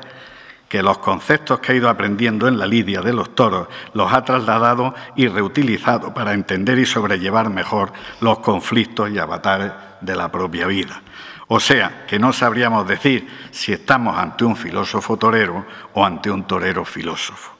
que 0.69 0.81
los 0.81 0.99
conceptos 0.99 1.59
que 1.59 1.73
ha 1.73 1.75
ido 1.75 1.89
aprendiendo 1.89 2.47
en 2.47 2.57
la 2.57 2.65
lidia 2.65 3.01
de 3.01 3.11
los 3.11 3.35
toros 3.35 3.67
los 3.93 4.13
ha 4.13 4.23
trasladado 4.23 4.95
y 5.17 5.27
reutilizado 5.27 6.13
para 6.13 6.33
entender 6.33 6.79
y 6.79 6.85
sobrellevar 6.85 7.49
mejor 7.49 7.91
los 8.21 8.39
conflictos 8.39 9.11
y 9.11 9.19
avatares 9.19 9.73
de 9.99 10.15
la 10.15 10.31
propia 10.31 10.67
vida. 10.67 11.01
O 11.49 11.59
sea, 11.59 12.05
que 12.07 12.17
no 12.17 12.31
sabríamos 12.31 12.87
decir 12.87 13.27
si 13.51 13.73
estamos 13.73 14.17
ante 14.17 14.45
un 14.45 14.55
filósofo 14.55 15.17
torero 15.17 15.65
o 15.93 16.05
ante 16.05 16.31
un 16.31 16.45
torero 16.45 16.85
filósofo. 16.85 17.52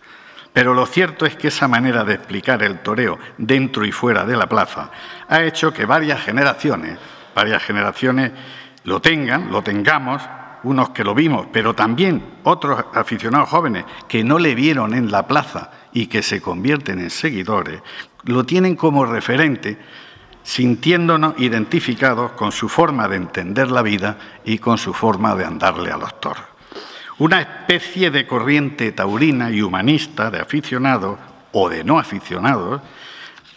Pero 0.54 0.76
lo 0.76 0.86
cierto 0.86 1.26
es 1.26 1.36
que 1.36 1.48
esa 1.48 1.68
manera 1.68 2.04
de 2.04 2.14
explicar 2.14 2.62
el 2.62 2.80
toreo 2.80 3.18
dentro 3.40 3.84
y 3.86 3.92
fuera 3.92 4.24
de 4.24 4.38
la 4.38 4.48
plaza 4.48 4.92
ha 5.28 5.42
hecho 5.42 5.74
que 5.74 5.86
varias 5.86 6.22
generaciones, 6.22 7.00
varias 7.34 7.64
generaciones 7.64 8.32
lo 8.84 9.02
tengan, 9.02 9.52
lo 9.52 9.64
tengamos, 9.64 10.22
unos 10.64 10.90
que 10.92 11.04
lo 11.04 11.16
vimos, 11.16 11.48
pero 11.52 11.74
también 11.74 12.24
otros 12.44 12.86
aficionados 12.94 13.50
jóvenes 13.50 13.84
que 14.08 14.24
no 14.24 14.38
le 14.38 14.54
vieron 14.54 14.94
en 14.94 15.12
la 15.12 15.28
plaza 15.28 15.72
y 15.92 16.06
que 16.06 16.22
se 16.22 16.40
convierten 16.40 17.00
en 17.00 17.10
seguidores, 17.10 17.82
lo 18.26 18.46
tienen 18.46 18.76
como 18.76 19.06
referente, 19.06 19.78
sintiéndonos 20.44 21.34
identificados 21.40 22.34
con 22.34 22.52
su 22.52 22.70
forma 22.70 23.08
de 23.08 23.18
entender 23.18 23.72
la 23.72 23.82
vida 23.82 24.18
y 24.46 24.60
con 24.60 24.78
su 24.78 24.94
forma 24.94 25.36
de 25.36 25.46
andarle 25.46 25.92
a 25.92 25.98
los 25.98 26.20
toros 26.22 26.53
una 27.20 27.42
especie 27.42 28.12
de 28.12 28.26
corriente 28.26 28.92
taurina 28.92 29.52
y 29.52 29.62
humanista 29.62 30.32
de 30.32 30.40
aficionados 30.40 31.20
o 31.52 31.70
de 31.70 31.84
no 31.84 32.00
aficionados 32.00 32.82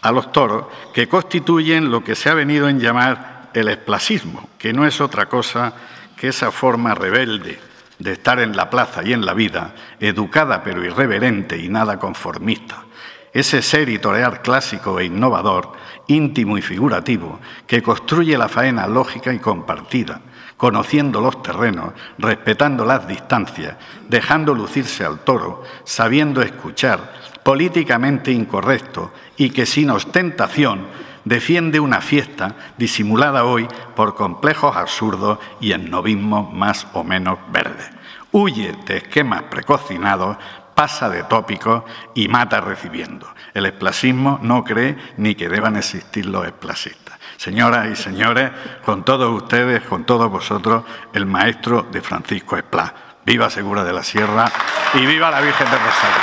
a 0.03 0.13
los 0.13 0.31
toros 0.31 0.67
que 0.93 1.09
constituyen 1.09 1.91
lo 1.91 2.05
que 2.05 2.15
se 2.15 2.31
ha 2.31 2.35
venido 2.35 2.69
en 2.69 2.79
llamar 2.79 3.51
el 3.55 3.69
esplasismo, 3.69 4.49
que 4.59 4.73
no 4.73 4.87
es 4.87 5.01
otra 5.01 5.27
cosa 5.27 5.73
que 6.17 6.29
esa 6.29 6.53
forma 6.53 6.95
rebelde 6.95 7.59
de 7.99 8.13
estar 8.13 8.41
en 8.41 8.55
la 8.55 8.69
plaza 8.69 9.03
y 9.03 9.13
en 9.13 9.25
la 9.25 9.33
vida, 9.33 9.75
educada 10.01 10.63
pero 10.63 10.85
irreverente 10.85 11.57
y 11.57 11.69
nada 11.69 11.99
conformista, 11.99 12.85
ese 13.33 13.63
ser 13.63 13.89
y 13.89 13.99
torear 13.99 14.43
clásico 14.43 15.01
e 15.01 15.07
innovador, 15.07 15.73
íntimo 16.07 16.59
y 16.59 16.63
figurativo, 16.63 17.41
que 17.67 17.83
construye 17.83 18.37
la 18.37 18.49
faena 18.49 18.87
lógica 18.87 19.33
y 19.33 19.39
compartida, 19.39 20.21
conociendo 20.57 21.21
los 21.21 21.43
terrenos, 21.43 21.93
respetando 22.19 22.85
las 22.85 23.07
distancias, 23.07 23.77
dejando 24.09 24.55
lucirse 24.55 25.05
al 25.05 25.21
toro, 25.21 25.63
sabiendo 25.85 26.43
escuchar, 26.43 27.13
políticamente 27.43 28.33
incorrecto 28.33 29.13
y 29.37 29.51
que 29.51 29.67
sin 29.67 29.91
ostentación 29.91 30.87
defiende 31.25 31.81
una 31.81 32.01
fiesta 32.01 32.55
disimulada 32.79 33.45
hoy 33.45 33.69
por 33.95 34.15
complejos 34.15 34.77
absurdos 34.77 35.39
y 35.61 35.73
en 35.73 35.91
novismo 35.91 36.51
más 36.51 36.87
o 36.93 37.05
menos 37.05 37.39
verdes. 37.53 37.91
Huye 38.33 38.75
de 38.87 38.99
esquemas 38.99 39.43
precocinados, 39.45 40.37
pasa 40.75 41.09
de 41.09 41.25
tópicos 41.25 41.85
y 42.15 42.29
mata 42.29 42.61
recibiendo. 42.61 43.29
El 43.55 43.67
esplasismo 43.67 44.39
no 44.43 44.63
cree 44.63 44.97
ni 45.17 45.35
que 45.35 45.49
deban 45.49 45.77
existir 45.77 46.27
los 46.27 46.47
esplasistas. 46.47 47.06
Señoras 47.37 47.89
y 47.89 47.97
señores, 47.97 48.51
con 48.85 49.05
todos 49.05 49.31
ustedes, 49.31 49.83
con 49.83 50.05
todos 50.05 50.31
vosotros, 50.31 50.85
el 51.13 51.27
maestro 51.27 51.87
de 51.93 52.01
Francisco 52.01 52.57
Esplá. 52.57 52.95
Viva 53.27 53.51
Segura 53.51 53.83
de 53.83 53.93
la 53.93 54.03
Sierra 54.03 54.51
y 54.95 55.05
viva 55.05 55.31
la 55.31 55.41
Virgen 55.41 55.69
de 55.69 55.79
Rosario. 55.79 56.23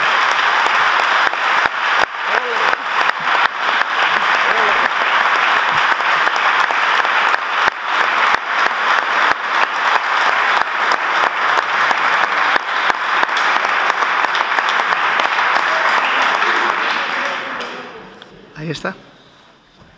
Ahí 18.56 18.72
está. 18.72 18.96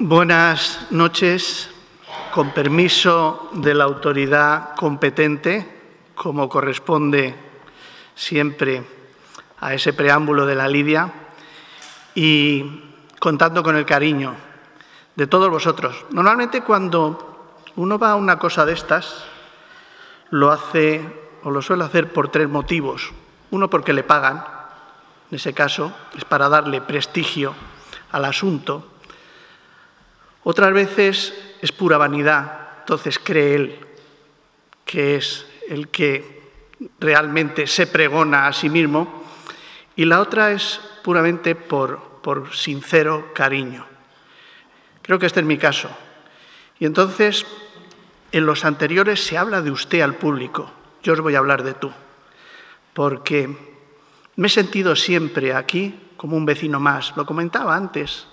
Buenas 0.08 0.86
noches. 0.92 1.68
Con 2.32 2.52
permiso 2.52 3.50
de 3.54 3.74
la 3.74 3.86
autoridad 3.86 4.76
competente, 4.76 5.66
como 6.14 6.48
corresponde 6.48 7.34
siempre 8.14 8.84
a 9.62 9.74
ese 9.74 9.94
preámbulo 9.94 10.46
de 10.46 10.54
la 10.54 10.68
Lidia, 10.68 11.12
y 12.14 12.84
contando 13.18 13.64
con 13.64 13.78
el 13.78 13.86
cariño 13.88 14.36
de 15.16 15.26
todos 15.26 15.50
vosotros. 15.50 16.06
Normalmente 16.12 16.62
cuando 16.62 17.56
uno 17.76 17.98
va 17.98 18.12
a 18.12 18.16
una 18.16 18.38
cosa 18.38 18.64
de 18.64 18.74
estas, 18.74 19.26
lo 20.30 20.52
hace 20.52 21.02
o 21.42 21.50
lo 21.50 21.64
suele 21.64 21.84
hacer 21.84 22.14
por 22.14 22.28
tres 22.30 22.48
motivos. 22.48 23.12
Uno 23.50 23.72
porque 23.72 23.92
le 23.92 24.04
pagan, 24.04 24.46
en 25.32 25.38
ese 25.38 25.56
caso 25.56 25.92
es 26.16 26.26
para 26.26 26.48
darle 26.48 26.80
prestigio 26.82 27.56
al 28.12 28.26
asunto 28.26 28.92
otras 30.46 30.72
veces 30.74 31.34
es 31.62 31.72
pura 31.72 31.98
vanidad, 31.98 32.70
entonces 32.80 33.20
cree 33.20 33.56
él 33.56 33.80
que 34.86 35.16
es 35.16 35.48
el 35.68 35.90
que 35.90 36.44
realmente 37.00 37.66
se 37.66 37.88
pregona 37.88 38.48
a 38.48 38.54
sí 38.54 38.70
mismo, 38.70 39.24
y 39.96 40.06
la 40.06 40.22
otra 40.22 40.52
es 40.52 40.80
puramente 41.04 41.56
por, 41.56 42.22
por 42.22 42.56
sincero 42.56 43.32
cariño. 43.34 43.86
Creo 45.02 45.18
que 45.18 45.26
este 45.26 45.40
es 45.40 45.46
mi 45.46 45.58
caso. 45.58 45.90
Y 46.78 46.86
entonces, 46.86 47.46
en 48.32 48.46
los 48.46 48.66
anteriores 48.66 49.24
se 49.24 49.38
habla 49.38 49.62
de 49.62 49.72
usted 49.72 50.02
al 50.02 50.16
público, 50.16 50.72
yo 51.02 51.14
os 51.14 51.22
voy 51.22 51.34
a 51.34 51.40
hablar 51.40 51.64
de 51.64 51.74
tú, 51.74 51.92
porque 52.94 53.50
me 54.36 54.48
he 54.48 54.50
sentido 54.50 54.96
siempre 54.96 55.56
aquí 55.56 56.00
como 56.18 56.38
un 56.38 56.46
vecino 56.46 56.80
más, 56.80 57.18
lo 57.18 57.26
comentaba 57.26 57.76
antes 57.76 58.28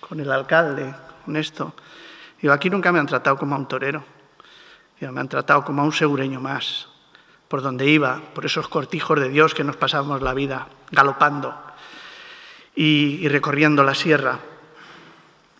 con 0.00 0.20
el 0.20 0.30
alcalde, 0.30 0.94
esto. 1.36 1.74
Digo, 2.40 2.52
aquí 2.52 2.70
nunca 2.70 2.92
me 2.92 2.98
han 2.98 3.06
tratado 3.06 3.36
como 3.36 3.54
a 3.54 3.58
un 3.58 3.66
torero, 3.66 4.04
me 5.00 5.20
han 5.20 5.28
tratado 5.28 5.64
como 5.64 5.82
a 5.82 5.84
un 5.84 5.92
segureño 5.92 6.40
más, 6.40 6.88
por 7.48 7.62
donde 7.62 7.86
iba, 7.86 8.20
por 8.34 8.46
esos 8.46 8.68
cortijos 8.68 9.20
de 9.20 9.28
Dios 9.28 9.54
que 9.54 9.64
nos 9.64 9.76
pasamos 9.76 10.22
la 10.22 10.34
vida 10.34 10.68
galopando. 10.90 11.54
y, 12.76 13.28
recorriendo 13.28 13.84
la 13.84 13.94
sierra. 13.94 14.40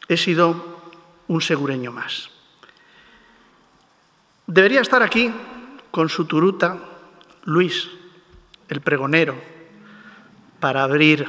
He 0.08 0.16
sido 0.16 0.80
un 1.28 1.40
segureño 1.40 1.92
más. 1.92 2.28
Debería 4.46 4.80
estar 4.80 5.02
aquí 5.02 5.32
con 5.90 6.08
su 6.08 6.24
turuta 6.24 6.76
Luis, 7.44 7.88
el 8.68 8.80
pregonero, 8.80 9.36
para 10.60 10.82
abrir. 10.82 11.28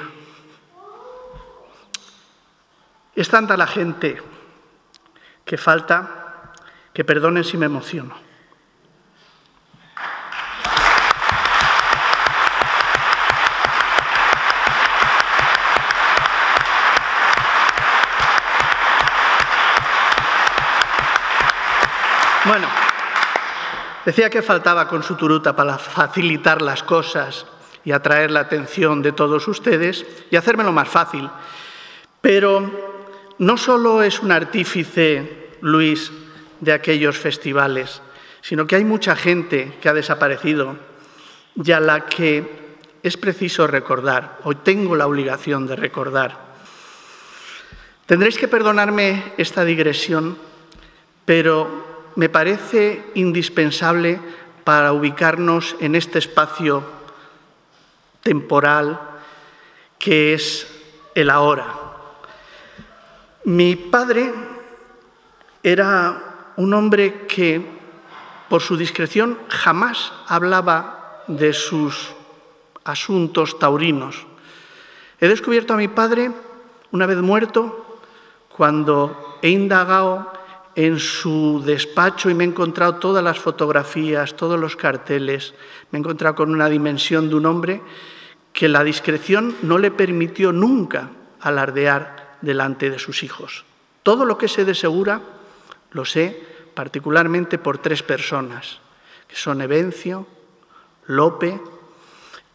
Es 3.15 3.29
tanta 3.29 3.55
la 3.55 3.65
gente 3.65 4.21
que 5.45 5.57
falta 5.57 6.51
que 6.93 7.05
perdonen 7.05 7.45
si 7.45 7.55
me 7.55 7.65
emociono. 7.65 8.13
Bueno, 22.45 22.67
decía 24.05 24.29
que 24.29 24.41
faltaba 24.41 24.87
con 24.87 25.03
su 25.03 25.15
turuta 25.15 25.55
para 25.55 25.77
facilitar 25.77 26.61
las 26.61 26.83
cosas 26.83 27.45
y 27.85 27.91
atraer 27.91 28.29
la 28.29 28.41
atención 28.41 29.01
de 29.01 29.13
todos 29.13 29.47
ustedes 29.47 30.05
y 30.29 30.35
hacérmelo 30.35 30.71
más 30.71 30.89
fácil. 30.89 31.29
Pero 32.21 32.94
no 33.37 33.57
solo 33.57 34.03
es 34.03 34.19
un 34.21 34.31
artífice, 34.31 35.49
Luis, 35.61 36.11
de 36.59 36.73
aquellos 36.73 37.17
festivales, 37.17 38.01
sino 38.41 38.67
que 38.67 38.75
hay 38.75 38.85
mucha 38.85 39.15
gente 39.15 39.73
que 39.81 39.89
ha 39.89 39.93
desaparecido 39.93 40.77
y 41.63 41.71
a 41.71 41.79
la 41.79 42.05
que 42.05 42.65
es 43.03 43.17
preciso 43.17 43.67
recordar, 43.67 44.39
o 44.43 44.55
tengo 44.55 44.95
la 44.95 45.07
obligación 45.07 45.67
de 45.67 45.75
recordar. 45.75 46.37
Tendréis 48.05 48.37
que 48.37 48.47
perdonarme 48.47 49.33
esta 49.37 49.63
digresión, 49.63 50.37
pero 51.25 52.11
me 52.15 52.29
parece 52.29 53.03
indispensable 53.15 54.19
para 54.63 54.93
ubicarnos 54.93 55.75
en 55.79 55.95
este 55.95 56.19
espacio 56.19 56.83
temporal 58.21 58.99
que 59.99 60.33
es 60.33 60.67
el 61.13 61.29
ahora. 61.29 61.84
Mi 63.45 63.75
padre 63.75 64.33
era 65.61 66.53
un 66.57 66.73
hombre 66.73 67.27
que, 67.27 67.63
por 68.49 68.63
su 68.63 68.75
discreción, 68.75 69.37
jamás 69.49 70.11
hablaba 70.27 71.21
de 71.27 71.53
sus 71.53 72.15
asuntos 72.83 73.59
taurinos. 73.59 74.25
He 75.19 75.27
descubierto 75.27 75.75
a 75.75 75.77
mi 75.77 75.87
padre, 75.87 76.31
una 76.91 77.05
vez 77.05 77.17
muerto, 77.17 77.99
cuando 78.49 79.37
he 79.43 79.49
indagado 79.49 80.33
en 80.73 80.97
su 80.97 81.61
despacho 81.63 82.31
y 82.31 82.33
me 82.33 82.45
he 82.45 82.47
encontrado 82.47 82.95
todas 82.95 83.23
las 83.23 83.37
fotografías, 83.37 84.35
todos 84.35 84.59
los 84.59 84.75
carteles, 84.75 85.53
me 85.91 85.99
he 85.99 86.01
encontrado 86.01 86.33
con 86.33 86.49
una 86.49 86.67
dimensión 86.67 87.29
de 87.29 87.35
un 87.35 87.45
hombre 87.45 87.81
que 88.53 88.69
la 88.69 88.83
discreción 88.83 89.55
no 89.61 89.77
le 89.77 89.91
permitió 89.91 90.51
nunca 90.51 91.11
alardear 91.41 92.24
delante 92.41 92.89
de 92.89 92.99
sus 92.99 93.23
hijos. 93.23 93.65
Todo 94.03 94.25
lo 94.25 94.37
que 94.37 94.47
sé 94.47 94.65
de 94.65 94.75
Segura 94.75 95.21
lo 95.91 96.05
sé 96.05 96.55
particularmente 96.73 97.57
por 97.57 97.77
tres 97.77 98.03
personas, 98.03 98.79
que 99.27 99.35
son 99.35 99.61
Evencio, 99.61 100.27
Lope 101.07 101.59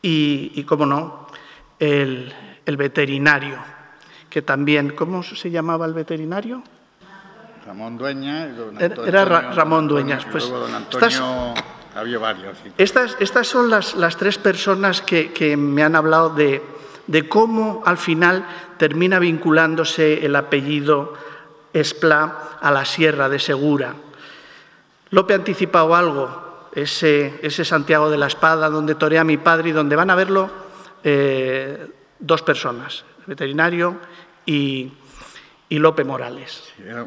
y, 0.03 0.53
y 0.55 0.65
como 0.65 0.87
no, 0.87 1.27
el, 1.79 2.33
el 2.67 2.77
veterinario, 2.77 3.59
que 4.29 4.43
también, 4.43 4.91
¿cómo 4.91 5.23
se 5.23 5.51
llamaba 5.51 5.87
el 5.87 5.95
veterinario? 5.95 6.63
Ramón 7.67 7.99
Dueña. 7.99 8.49
era 9.07 9.25
Ramón 9.25 9.89
Dueñas. 9.89 10.25
Pues, 10.31 10.49
don 10.49 10.75
Antonio, 10.75 11.55
había 11.95 12.19
varios. 12.19 12.59
Estas, 12.79 13.17
estas, 13.21 13.47
son 13.47 13.71
las, 13.71 13.95
las 13.95 14.17
tres 14.17 14.39
personas 14.39 15.03
que, 15.03 15.33
que, 15.33 15.57
me 15.57 15.83
han 15.83 15.95
hablado 15.95 16.31
de, 16.31 16.63
de 17.07 17.29
cómo 17.29 17.83
al 17.85 17.99
final 17.99 18.47
termina 18.77 19.19
vinculándose 19.19 20.25
el 20.25 20.37
apellido 20.37 21.15
Esplá 21.73 22.59
a 22.61 22.71
la 22.71 22.85
Sierra 22.85 23.29
de 23.29 23.39
Segura. 23.39 23.95
Lope 25.11 25.35
ha 25.35 25.37
anticipado 25.37 25.95
algo, 25.95 26.69
ese, 26.73 27.39
ese 27.43 27.65
Santiago 27.65 28.11
de 28.11 28.19
la 28.19 28.27
Espada, 28.27 28.69
donde 28.69 28.95
torea 28.95 29.25
mi 29.25 29.37
padre 29.37 29.71
y 29.71 29.73
donde 29.73 29.97
van 29.97 30.11
a 30.11 30.15
verlo 30.15 30.51
eh, 31.03 31.89
dos 32.19 32.43
personas, 32.43 33.05
el 33.21 33.27
veterinario 33.27 33.97
y, 34.47 34.93
y 35.69 35.79
Lope 35.79 36.05
Morales. 36.05 36.73
Sí, 36.77 36.83
era, 36.87 37.07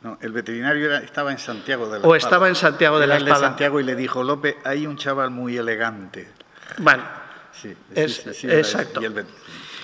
no, 0.00 0.18
el 0.20 0.32
veterinario 0.32 0.86
era, 0.86 0.98
estaba 0.98 1.30
en 1.30 1.38
Santiago 1.38 1.88
de 1.88 2.00
la 2.00 2.06
O 2.06 2.16
estaba 2.16 2.48
en 2.48 2.56
Santiago 2.56 2.98
de 2.98 3.06
la 3.06 3.18
Espada. 3.18 3.34
de 3.34 3.46
Santiago 3.46 3.78
y 3.78 3.84
le 3.84 3.94
dijo, 3.94 4.24
Lope, 4.24 4.58
hay 4.64 4.86
un 4.86 4.96
chaval 4.96 5.30
muy 5.30 5.56
elegante. 5.56 6.28
Bueno, 6.78 7.04
sí, 7.62 7.74
es, 7.94 8.16
sí, 8.16 8.34
sí, 8.34 8.50
exacto. 8.50 9.00
Y, 9.00 9.06
el, 9.06 9.26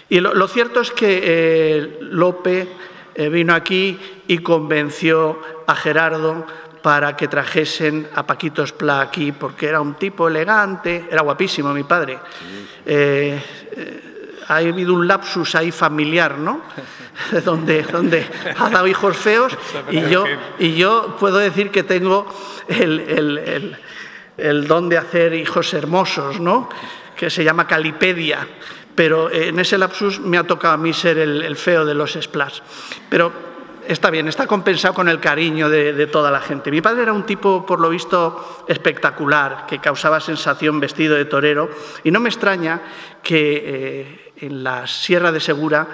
y 0.09 0.21
lo, 0.21 0.35
lo, 0.35 0.49
cierto 0.49 0.81
es 0.81 0.91
que 0.91 1.21
eh, 1.23 1.99
Lope 2.01 2.69
eh, 3.15 3.29
vino 3.29 3.55
aquí 3.55 3.99
y 4.27 4.39
convenció 4.39 5.41
a 5.67 5.75
Gerardo 5.75 6.47
para 6.83 7.17
que 7.17 7.29
trajesen 7.29 8.09
a 8.15 8.27
Paquito 8.27 8.63
Esplá 8.63 9.01
aquí, 9.01 9.33
porque 9.33 9.67
era 9.67 9.81
un 9.81 9.95
tipo 9.95 10.29
elegante, 10.29 11.07
era 11.11 11.23
guapísimo 11.23 11.73
mi 11.73 11.85
padre. 11.85 12.19
Eh, 12.87 13.41
ha 14.49 14.57
habido 14.57 14.95
un 14.95 15.07
lapsus 15.07 15.55
ahí 15.55 15.71
familiar, 15.71 16.39
¿no? 16.39 16.63
donde, 17.45 17.83
donde 17.83 18.27
ha 18.57 18.71
dado 18.71 18.87
hijos 18.87 19.17
feos 19.17 19.57
y 19.91 20.01
yo, 20.09 20.25
y 20.59 20.75
yo 20.75 21.17
puedo 21.19 21.39
decir 21.39 21.71
que 21.71 21.83
tengo 21.83 22.27
el, 22.69 23.01
el, 23.01 23.39
el, 23.39 23.77
el 24.37 24.67
don 24.67 24.89
de 24.89 24.99
hacer 24.99 25.35
hijos 25.35 25.75
hermosos, 25.75 26.41
¿no? 26.41 26.69
Que 27.19 27.31
se 27.31 27.43
llama 27.43 27.67
calipedia, 27.67 28.47
pero 28.95 29.31
en 29.31 29.59
ese 29.59 29.77
lapsus 29.77 30.21
me 30.21 30.39
ha 30.39 30.45
tocado 30.45 30.75
a 30.75 30.77
mí 30.77 30.93
ser 30.93 31.19
el, 31.19 31.57
feo 31.57 31.85
de 31.85 31.95
los 31.95 32.13
splash. 32.13 32.61
Pero 33.11 33.33
está 33.87 34.11
bien, 34.11 34.29
está 34.29 34.47
compensado 34.47 34.95
con 34.95 35.09
el 35.09 35.19
cariño 35.19 35.69
de, 35.69 35.93
de, 35.93 36.07
toda 36.07 36.31
la 36.31 36.41
gente. 36.41 36.71
Mi 36.71 36.81
padre 36.81 37.03
era 37.03 37.13
un 37.13 37.27
tipo, 37.27 37.67
por 37.67 37.81
lo 37.81 37.91
visto, 37.91 38.65
espectacular, 38.69 39.67
que 39.67 39.81
causaba 39.81 40.21
sensación 40.21 40.79
vestido 40.79 41.17
de 41.17 41.25
torero, 41.25 41.69
y 42.05 42.11
no 42.13 42.21
me 42.21 42.29
extraña 42.29 42.81
que 43.23 43.63
eh, 43.65 44.33
en 44.37 44.63
la 44.63 44.87
Sierra 44.87 45.33
de 45.33 45.41
Segura 45.41 45.89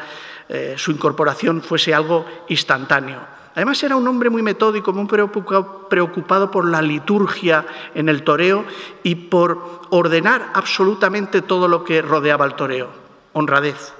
eh, 0.48 0.74
su 0.76 0.90
incorporación 0.90 1.62
fuese 1.62 1.94
algo 1.94 2.26
instantáneo. 2.48 3.34
Además 3.54 3.82
era 3.84 3.96
un 3.96 4.06
hombre 4.08 4.30
muy 4.30 4.42
metódico, 4.42 4.92
muy 4.92 5.06
preocupado 5.06 6.50
por 6.50 6.68
la 6.68 6.82
liturgia 6.82 7.64
en 7.94 8.08
el 8.08 8.24
toreo 8.24 8.64
y 9.04 9.14
por 9.14 9.82
ordenar 9.90 10.50
absolutamente 10.54 11.40
todo 11.40 11.68
lo 11.68 11.84
que 11.84 12.02
rodeaba 12.02 12.46
el 12.46 12.54
toreo. 12.54 12.88
Honradez. 13.32 13.94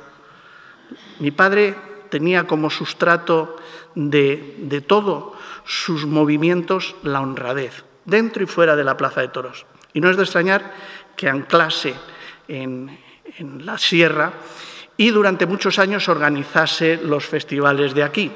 Mi 1.21 1.31
padre 1.31 1.77
tenía 2.11 2.47
como 2.47 2.69
sustrato 2.69 3.57
de, 3.95 4.57
de 4.59 4.81
todos 4.81 5.35
sus 5.65 6.05
movimientos 6.05 6.97
la 7.03 7.21
honradez, 7.21 7.85
dentro 8.05 8.43
y 8.43 8.47
fuera 8.47 8.75
de 8.75 8.85
la 8.85 8.97
plaza 8.97 9.21
de 9.21 9.29
toros. 9.29 9.67
Y 9.93 10.01
no 10.01 10.11
es 10.11 10.17
de 10.17 10.25
extrañar 10.25 10.75
que 11.17 11.29
anclase 11.29 11.95
en, 12.49 12.99
en 13.39 13.65
la 13.65 13.79
sierra 13.79 14.33
y 14.97 15.11
durante 15.11 15.47
muchos 15.47 15.79
años 15.79 16.09
organizase 16.09 17.01
los 17.03 17.25
festivales 17.25 17.95
de 17.95 18.03
aquí. 18.03 18.31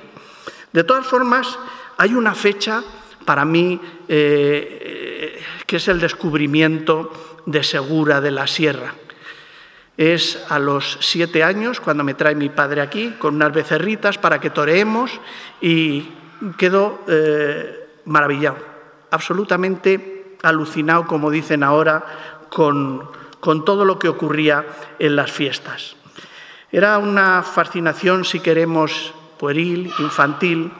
De 0.72 0.84
todas 0.84 1.06
formas, 1.06 1.58
hay 1.96 2.14
una 2.14 2.34
fecha 2.34 2.82
para 3.24 3.44
mí 3.44 3.80
eh, 4.08 5.42
que 5.66 5.76
es 5.76 5.88
el 5.88 6.00
descubrimiento 6.00 7.40
de 7.44 7.62
Segura 7.62 8.20
de 8.20 8.30
la 8.30 8.46
Sierra. 8.46 8.94
Es 9.96 10.44
a 10.48 10.58
los 10.58 10.98
siete 11.00 11.42
años 11.42 11.80
cuando 11.80 12.04
me 12.04 12.14
trae 12.14 12.34
mi 12.34 12.48
padre 12.48 12.80
aquí 12.80 13.16
con 13.18 13.34
unas 13.34 13.52
becerritas 13.52 14.16
para 14.16 14.40
que 14.40 14.50
toreemos 14.50 15.10
y 15.60 16.08
quedo 16.56 17.00
eh, 17.08 17.88
maravillado, 18.04 18.58
absolutamente 19.10 20.36
alucinado, 20.42 21.06
como 21.06 21.30
dicen 21.30 21.62
ahora, 21.62 22.04
con, 22.48 23.10
con 23.40 23.64
todo 23.64 23.84
lo 23.84 23.98
que 23.98 24.08
ocurría 24.08 24.64
en 24.98 25.16
las 25.16 25.32
fiestas. 25.32 25.96
Era 26.70 26.98
una 26.98 27.42
fascinación, 27.42 28.24
si 28.24 28.40
queremos, 28.40 29.12
pueril, 29.38 29.92
infantil, 29.98 30.70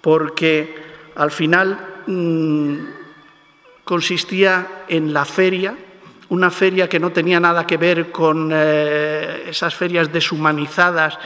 porque 0.00 0.74
al 1.16 1.30
final 1.30 2.02
mmm, 2.06 2.76
consistía 3.84 4.84
en 4.88 5.12
la 5.12 5.24
feria, 5.24 5.76
una 6.28 6.50
feria 6.50 6.88
que 6.88 6.98
no 6.98 7.12
tenía 7.12 7.38
nada 7.38 7.66
que 7.66 7.76
ver 7.76 8.10
con 8.10 8.50
eh, 8.52 9.44
esas 9.48 9.74
ferias 9.74 10.12
deshumanizadas 10.12 11.18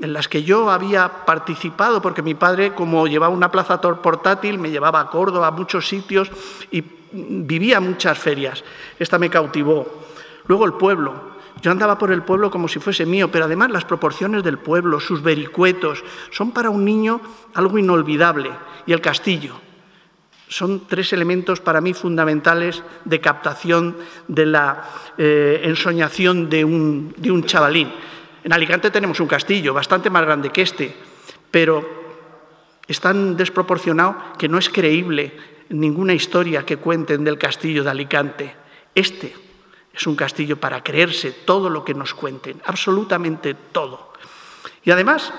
en 0.00 0.12
las 0.12 0.28
que 0.28 0.42
yo 0.42 0.70
había 0.70 1.24
participado, 1.24 2.02
porque 2.02 2.22
mi 2.22 2.34
padre, 2.34 2.74
como 2.74 3.06
llevaba 3.06 3.34
una 3.34 3.50
plaza 3.50 3.80
portátil, 3.80 4.58
me 4.58 4.70
llevaba 4.70 5.00
a 5.00 5.08
Córdoba, 5.08 5.46
a 5.46 5.52
muchos 5.52 5.88
sitios, 5.88 6.30
y 6.70 6.84
vivía 7.12 7.80
muchas 7.80 8.18
ferias. 8.18 8.62
Esta 8.98 9.18
me 9.18 9.30
cautivó. 9.30 10.04
Luego 10.46 10.66
el 10.66 10.74
pueblo. 10.74 11.35
Yo 11.62 11.70
andaba 11.70 11.98
por 11.98 12.12
el 12.12 12.22
pueblo 12.22 12.50
como 12.50 12.68
si 12.68 12.78
fuese 12.78 13.06
mío, 13.06 13.30
pero 13.30 13.46
además 13.46 13.70
las 13.70 13.84
proporciones 13.84 14.44
del 14.44 14.58
pueblo, 14.58 15.00
sus 15.00 15.22
vericuetos, 15.22 16.04
son 16.30 16.52
para 16.52 16.70
un 16.70 16.84
niño 16.84 17.20
algo 17.54 17.78
inolvidable. 17.78 18.50
Y 18.86 18.92
el 18.92 19.00
castillo. 19.00 19.54
Son 20.48 20.86
tres 20.86 21.12
elementos 21.12 21.60
para 21.60 21.80
mí 21.80 21.92
fundamentales 21.92 22.84
de 23.04 23.20
captación 23.20 23.96
de 24.28 24.46
la 24.46 24.84
eh, 25.18 25.62
ensoñación 25.64 26.48
de 26.48 26.64
un, 26.64 27.14
de 27.16 27.32
un 27.32 27.44
chavalín. 27.44 27.90
En 28.44 28.52
Alicante 28.52 28.92
tenemos 28.92 29.18
un 29.18 29.26
castillo 29.26 29.74
bastante 29.74 30.08
más 30.08 30.24
grande 30.24 30.50
que 30.50 30.62
este, 30.62 30.94
pero 31.50 31.84
es 32.86 33.00
tan 33.00 33.36
desproporcionado 33.36 34.14
que 34.38 34.48
no 34.48 34.58
es 34.58 34.70
creíble 34.70 35.36
ninguna 35.70 36.14
historia 36.14 36.64
que 36.64 36.76
cuenten 36.76 37.24
del 37.24 37.38
castillo 37.38 37.82
de 37.82 37.90
Alicante. 37.90 38.54
Este 38.94 39.45
es 39.96 40.06
un 40.06 40.16
castillo 40.16 40.58
para 40.58 40.82
creerse 40.82 41.32
todo 41.32 41.70
lo 41.70 41.84
que 41.84 41.94
nos 41.94 42.12
cuenten, 42.14 42.60
absolutamente 42.66 43.54
todo. 43.54 44.12
Y 44.84 44.90
además, 44.90 45.32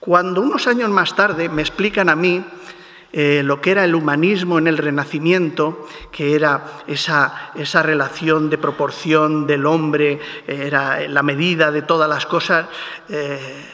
cuando 0.00 0.40
unos 0.40 0.66
años 0.66 0.90
más 0.90 1.14
tarde 1.14 1.48
me 1.48 1.62
explican 1.62 2.08
a 2.08 2.16
mí 2.16 2.44
eh, 3.12 3.42
lo 3.44 3.60
que 3.60 3.70
era 3.70 3.84
el 3.84 3.94
humanismo 3.94 4.58
en 4.58 4.66
el 4.66 4.78
Renacimiento, 4.78 5.86
que 6.10 6.34
era 6.34 6.82
esa, 6.86 7.52
esa 7.54 7.82
relación 7.82 8.50
de 8.50 8.58
proporción 8.58 9.46
del 9.46 9.66
hombre, 9.66 10.20
era 10.46 11.06
la 11.08 11.22
medida 11.22 11.70
de 11.70 11.82
todas 11.82 12.08
las 12.08 12.26
cosas, 12.26 12.66
eh, 13.08 13.64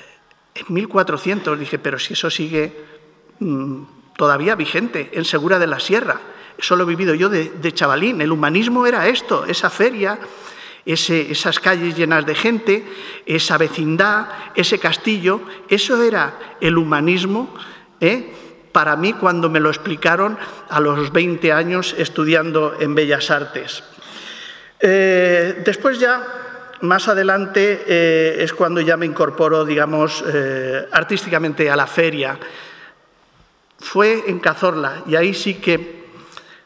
en 0.54 0.72
1400 0.72 1.58
dije, 1.58 1.78
pero 1.78 1.98
si 1.98 2.12
eso 2.12 2.30
sigue 2.30 2.72
mm, 3.40 3.82
todavía 4.16 4.54
vigente 4.54 5.10
en 5.12 5.24
Segura 5.24 5.58
de 5.58 5.66
la 5.66 5.80
Sierra. 5.80 6.20
Eso 6.58 6.76
lo 6.76 6.84
he 6.84 6.86
vivido 6.86 7.14
yo 7.14 7.28
de, 7.28 7.72
chavalín. 7.72 8.20
El 8.20 8.32
humanismo 8.32 8.86
era 8.86 9.08
esto, 9.08 9.44
esa 9.44 9.70
feria, 9.70 10.18
esas 10.86 11.58
calles 11.58 11.96
llenas 11.96 12.26
de 12.26 12.34
gente, 12.34 12.84
esa 13.26 13.58
vecindad, 13.58 14.28
ese 14.54 14.78
castillo. 14.78 15.40
Eso 15.68 16.02
era 16.02 16.56
el 16.60 16.78
humanismo. 16.78 17.54
¿eh? 18.00 18.32
Para 18.72 18.96
mí, 18.96 19.14
cuando 19.14 19.50
me 19.50 19.60
lo 19.60 19.68
explicaron 19.68 20.38
a 20.68 20.80
los 20.80 21.12
20 21.12 21.52
años 21.52 21.94
estudiando 21.98 22.76
en 22.80 22.94
Bellas 22.94 23.30
Artes. 23.30 23.82
Eh, 24.80 25.62
después 25.64 25.98
ya, 25.98 26.22
más 26.82 27.08
adelante, 27.08 27.84
eh, 27.86 28.36
es 28.40 28.52
cuando 28.52 28.80
ya 28.80 28.96
me 28.96 29.06
incorporo, 29.06 29.64
digamos, 29.64 30.24
artísticamente 30.92 31.68
a 31.68 31.76
la 31.76 31.86
feria. 31.86 32.38
Fue 33.78 34.24
en 34.28 34.38
Cazorla 34.38 35.02
y 35.06 35.16
ahí 35.16 35.34
sí 35.34 35.54
que 35.54 36.03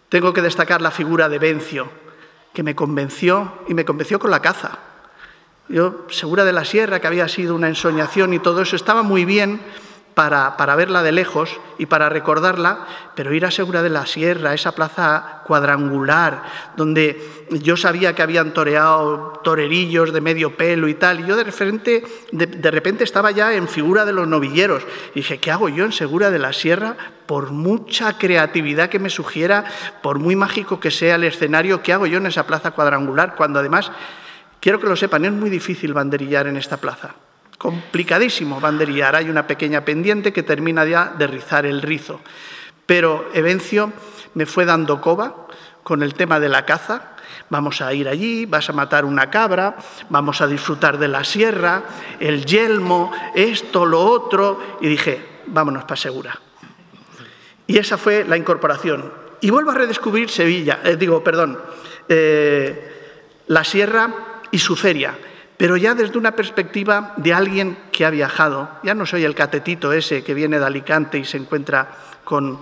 tengo 0.09 0.33
que 0.33 0.43
destacar 0.43 0.81
la 0.81 0.91
figura 0.91 1.29
de 1.29 1.39
Bencio, 1.39 1.91
que 2.53 2.63
me 2.63 2.75
convenció 2.75 3.59
y 3.69 3.75
me 3.75 3.85
convenció 3.85 4.19
con 4.19 4.31
la 4.31 4.41
caza. 4.41 4.79
Yo, 5.69 6.07
segura 6.11 6.45
de 6.45 6.53
la 6.53 6.65
sierra, 6.65 7.01
que 7.01 7.07
había 7.07 7.29
sido 7.29 7.55
una 7.55 7.69
ensoñación 7.69 8.33
y 8.33 8.39
todo 8.39 8.63
eso, 8.63 8.75
estaba 8.75 9.03
muy 9.03 9.25
bien, 9.25 9.61
para, 10.19 10.75
verla 10.75 11.05
de 11.05 11.13
lejos 11.13 11.61
y 11.79 11.87
para 11.87 12.09
recordarla, 12.09 12.87
pero 13.15 13.33
ir 13.33 13.47
a 13.47 13.53
Segura 13.53 13.85
de 13.85 13.89
la 13.89 14.05
Sierra, 14.05 14.53
esa 14.53 14.73
plaza 14.73 15.43
cuadrangular, 15.47 16.43
donde 16.77 17.47
yo 17.51 17.77
sabía 17.77 18.17
que 18.17 18.23
habían 18.23 18.53
toreado 18.53 19.41
torerillos 19.45 20.13
de 20.13 20.21
medio 20.21 20.57
pelo 20.57 20.89
y 20.89 20.95
tal, 20.95 21.21
y 21.21 21.27
yo 21.29 21.37
de, 21.37 21.45
repente, 21.45 22.03
de, 22.33 22.71
repente 22.73 23.05
estaba 23.05 23.31
ya 23.31 23.55
en 23.55 23.69
figura 23.69 24.05
de 24.05 24.13
los 24.13 24.27
novilleros. 24.27 24.83
Y 25.15 25.21
dije, 25.21 25.39
¿qué 25.39 25.53
hago 25.53 25.69
yo 25.69 25.85
en 25.85 25.93
Segura 25.93 26.33
de 26.33 26.41
la 26.41 26.53
Sierra? 26.53 26.97
Por 27.27 27.53
mucha 27.53 28.19
creatividad 28.19 28.89
que 28.89 28.99
me 28.99 29.11
sugiera, 29.11 29.67
por 30.03 30.19
muy 30.19 30.35
mágico 30.35 30.81
que 30.81 30.91
sea 30.91 31.15
el 31.15 31.23
escenario, 31.23 31.81
¿qué 31.81 31.93
hago 31.93 32.07
yo 32.07 32.19
en 32.19 32.27
esa 32.27 32.45
plaza 32.45 32.73
cuadrangular? 32.73 33.37
Cuando 33.37 33.61
además, 33.61 33.93
quiero 34.59 34.81
que 34.81 34.89
lo 34.89 34.97
sepan, 34.97 35.27
es 35.27 35.33
muy 35.33 35.49
difícil 35.49 35.93
banderillar 35.93 36.49
en 36.49 36.57
esta 36.57 36.79
plaza 36.79 37.15
complicadísimo 37.59 38.61
banderillar. 38.61 39.17
Hay 39.17 39.29
una 39.29 39.47
pequeña 39.47 39.85
pendiente 39.85 40.33
que 40.33 40.45
termina 40.45 40.85
ya 40.85 41.13
de 41.19 41.27
rizar 41.27 41.67
el 41.67 41.83
rizo. 41.83 42.21
Pero 42.87 43.29
Evencio 43.35 43.93
me 44.35 44.47
fue 44.47 44.65
dando 44.65 45.01
coba 45.01 45.49
con 45.83 46.03
el 46.03 46.15
tema 46.15 46.41
de 46.41 46.49
la 46.49 46.65
caza. 46.65 47.17
Vamos 47.51 47.81
a 47.81 47.93
ir 47.93 48.09
allí, 48.09 48.47
vas 48.47 48.69
a 48.71 48.73
matar 48.73 49.05
una 49.05 49.31
cabra, 49.31 49.77
vamos 50.09 50.41
a 50.41 50.47
disfrutar 50.47 50.99
de 50.99 51.09
la 51.09 51.25
sierra, 51.25 51.83
el 52.21 52.45
yelmo, 52.47 53.11
esto, 53.35 53.85
lo 53.85 54.05
otro. 54.05 54.79
Y 54.81 54.89
dije, 54.89 55.43
vámonos 55.47 55.85
para 55.85 55.97
Segura. 55.97 56.39
Y 57.67 57.77
esa 57.79 57.99
fue 57.99 58.25
la 58.25 58.37
incorporación. 58.37 59.13
Y 59.41 59.51
vuelvo 59.51 59.71
a 59.71 59.75
redescubrir 59.75 60.31
Sevilla, 60.31 60.81
eh, 60.85 60.97
digo, 60.97 61.23
perdón, 61.23 61.59
eh, 62.09 63.43
la 63.47 63.65
sierra 63.65 64.15
y 64.51 64.59
su 64.59 64.75
feria 64.75 65.15
pero 65.59 65.77
ya 65.77 65.95
desde 65.95 66.17
una 66.17 66.37
perspectiva 66.37 67.15
de 67.17 67.35
alguien 67.35 67.77
que 67.91 68.07
ha 68.07 68.11
viajado. 68.11 68.71
Ya 68.85 68.95
no 68.95 69.05
soy 69.05 69.25
el 69.25 69.35
catetito 69.35 69.93
ese 69.93 70.23
que 70.23 70.33
viene 70.33 70.61
de 70.61 70.65
Alicante 70.65 71.19
y 71.19 71.25
se 71.25 71.37
encuentra 71.37 71.97
con, 72.23 72.61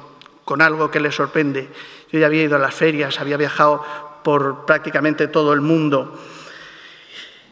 algo 0.59 0.91
que 0.91 0.99
le 0.99 1.13
sorprende. 1.13 1.69
Yo 2.11 2.19
ya 2.19 2.27
había 2.27 2.45
ido 2.45 2.57
a 2.57 2.59
las 2.59 2.75
ferias, 2.75 3.21
había 3.21 3.37
viajado 3.37 3.85
por 4.25 4.65
prácticamente 4.65 5.29
todo 5.29 5.53
el 5.53 5.61
mundo 5.61 6.19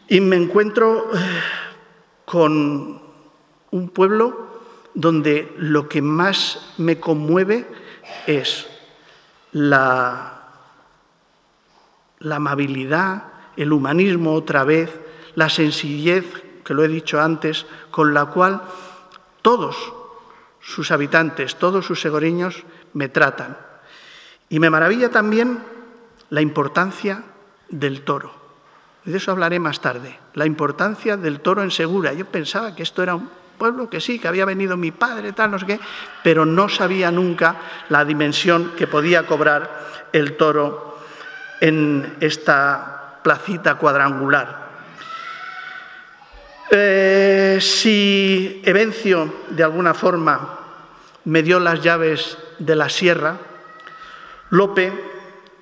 y 0.07 0.19
me 0.19 0.35
encuentro 0.35 1.11
eh, 1.13 1.17
con 2.25 3.01
un 3.71 3.89
pueblo 3.89 4.47
donde 4.95 5.53
lo 5.57 5.87
que 5.87 6.01
más 6.01 6.73
me 6.77 6.99
conmueve 6.99 7.67
es 8.25 8.67
la, 9.51 10.43
la 12.19 12.35
amabilidad, 12.37 13.23
el 13.57 13.71
humanismo 13.71 14.33
otra 14.33 14.63
vez, 14.63 14.89
la 15.35 15.49
sencillez, 15.49 16.25
que 16.63 16.73
lo 16.73 16.83
he 16.83 16.87
dicho 16.87 17.21
antes, 17.21 17.65
con 17.91 18.13
la 18.13 18.25
cual 18.25 18.61
todos 19.41 19.93
sus 20.59 20.91
habitantes, 20.91 21.57
todos 21.57 21.85
sus 21.85 22.01
segoreños 22.01 22.63
me 22.93 23.09
tratan. 23.09 23.57
Y 24.49 24.59
me 24.59 24.69
maravilla 24.69 25.09
también 25.09 25.59
la 26.29 26.41
importancia 26.41 27.23
del 27.69 28.01
toro. 28.01 28.33
Y 29.05 29.11
de 29.11 29.17
eso 29.17 29.31
hablaré 29.31 29.59
más 29.59 29.81
tarde. 29.81 30.17
La 30.33 30.45
importancia 30.45 31.17
del 31.17 31.41
toro 31.41 31.61
en 31.61 31.71
Segura. 31.71 32.13
Yo 32.13 32.25
pensaba 32.25 32.75
que 32.75 32.83
esto 32.83 33.03
era 33.03 33.15
un 33.15 33.29
pueblo 33.57 33.89
que 33.89 34.01
sí, 34.01 34.19
que 34.19 34.27
había 34.27 34.45
venido 34.45 34.75
mi 34.77 34.91
padre, 34.91 35.31
tal, 35.31 35.51
no 35.51 35.59
sé 35.59 35.65
qué, 35.65 35.79
pero 36.23 36.45
no 36.45 36.67
sabía 36.69 37.11
nunca 37.11 37.55
la 37.89 38.03
dimensión 38.03 38.71
que 38.75 38.87
podía 38.87 39.27
cobrar 39.27 40.09
el 40.11 40.35
toro 40.35 40.97
en 41.61 42.17
esta 42.19 43.19
placita 43.23 43.75
cuadrangular. 43.75 44.64
Eh, 46.71 47.59
si 47.61 48.61
Evencio, 48.65 49.33
de 49.49 49.63
alguna 49.63 49.93
forma, 49.93 50.59
me 51.25 51.43
dio 51.43 51.59
las 51.59 51.81
llaves 51.81 52.37
de 52.59 52.75
la 52.75 52.89
sierra, 52.89 53.37
Lope 54.49 54.91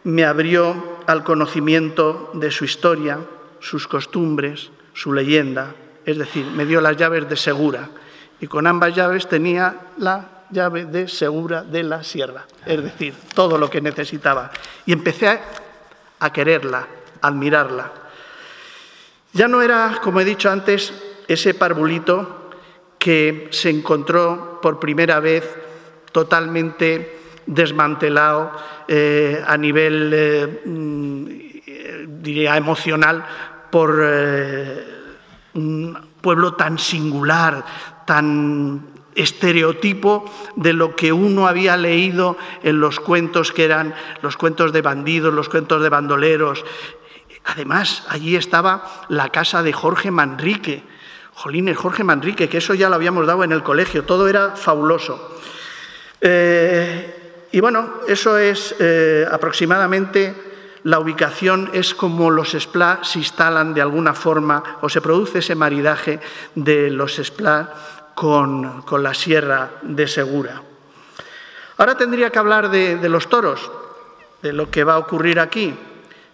me 0.03 0.25
abrió 0.25 0.99
al 1.07 1.23
conocimiento 1.23 2.31
de 2.33 2.51
su 2.51 2.65
historia, 2.65 3.19
sus 3.59 3.87
costumbres, 3.87 4.71
su 4.93 5.13
leyenda, 5.13 5.75
es 6.05 6.17
decir, 6.17 6.45
me 6.45 6.65
dio 6.65 6.81
las 6.81 6.97
llaves 6.97 7.27
de 7.29 7.35
Segura. 7.35 7.89
Y 8.39 8.47
con 8.47 8.67
ambas 8.67 8.93
llaves 8.93 9.27
tenía 9.27 9.75
la 9.97 10.45
llave 10.49 10.85
de 10.85 11.07
Segura 11.07 11.63
de 11.63 11.83
la 11.83 12.03
Sierra, 12.03 12.45
es 12.65 12.83
decir, 12.83 13.13
todo 13.33 13.57
lo 13.57 13.69
que 13.69 13.81
necesitaba. 13.81 14.51
Y 14.85 14.91
empecé 14.91 15.39
a 16.19 16.33
quererla, 16.33 16.87
a 17.21 17.27
admirarla. 17.27 18.02
Ya 19.33 19.47
no 19.47 19.63
era, 19.63 19.99
como 20.03 20.19
he 20.19 20.25
dicho 20.25 20.51
antes, 20.51 20.93
ese 21.27 21.55
parvulito 21.55 22.51
que 22.99 23.47
se 23.51 23.71
encontró 23.71 24.59
por 24.61 24.79
primera 24.79 25.19
vez 25.19 25.43
totalmente 26.11 27.19
desmantelado 27.47 28.51
eh, 28.87 29.43
a 29.45 29.57
nivel, 29.57 30.11
eh, 30.13 30.61
mm, 30.65 31.25
diría, 32.21 32.55
emocional 32.55 33.25
por 33.71 33.99
eh, 34.03 34.85
un 35.55 35.97
pueblo 36.21 36.53
tan 36.53 36.77
singular, 36.77 37.65
tan 38.05 38.93
estereotipo 39.15 40.25
de 40.55 40.73
lo 40.73 40.95
que 40.95 41.11
uno 41.11 41.47
había 41.47 41.75
leído 41.75 42.37
en 42.63 42.79
los 42.79 42.99
cuentos 42.99 43.51
que 43.51 43.65
eran 43.65 43.93
los 44.21 44.37
cuentos 44.37 44.71
de 44.73 44.81
bandidos, 44.81 45.33
los 45.33 45.49
cuentos 45.49 45.81
de 45.81 45.89
bandoleros, 45.89 46.63
Además, 47.45 48.03
allí 48.07 48.35
estaba 48.35 49.05
la 49.09 49.29
casa 49.29 49.63
de 49.63 49.73
Jorge 49.73 50.11
Manrique. 50.11 50.83
Jolines, 51.33 51.77
Jorge 51.77 52.03
Manrique, 52.03 52.47
que 52.47 52.59
eso 52.59 52.73
ya 52.73 52.89
lo 52.89 52.95
habíamos 52.95 53.25
dado 53.25 53.43
en 53.43 53.51
el 53.51 53.63
colegio, 53.63 54.03
todo 54.03 54.27
era 54.27 54.51
fabuloso. 54.51 55.39
Eh, 56.21 57.47
y 57.51 57.59
bueno, 57.59 57.95
eso 58.07 58.37
es 58.37 58.75
eh, 58.79 59.27
aproximadamente 59.29 60.35
la 60.83 60.99
ubicación, 60.99 61.69
es 61.73 61.93
como 61.93 62.29
los 62.29 62.51
SPLA 62.51 62.99
se 63.03 63.19
instalan 63.19 63.73
de 63.73 63.81
alguna 63.81 64.13
forma 64.13 64.77
o 64.81 64.89
se 64.89 65.01
produce 65.01 65.39
ese 65.39 65.55
maridaje 65.55 66.19
de 66.55 66.89
los 66.89 67.15
SPLA 67.15 67.73
con, 68.15 68.83
con 68.83 69.01
la 69.01 69.13
Sierra 69.13 69.71
de 69.81 70.07
Segura. 70.07 70.61
Ahora 71.77 71.97
tendría 71.97 72.29
que 72.29 72.39
hablar 72.39 72.69
de 72.69 73.09
los 73.09 73.27
toros, 73.27 73.71
de 74.41 74.53
lo 74.53 74.69
que 74.69 74.83
va 74.83 74.93
a 74.93 74.99
ocurrir 74.99 75.39
aquí. 75.39 75.73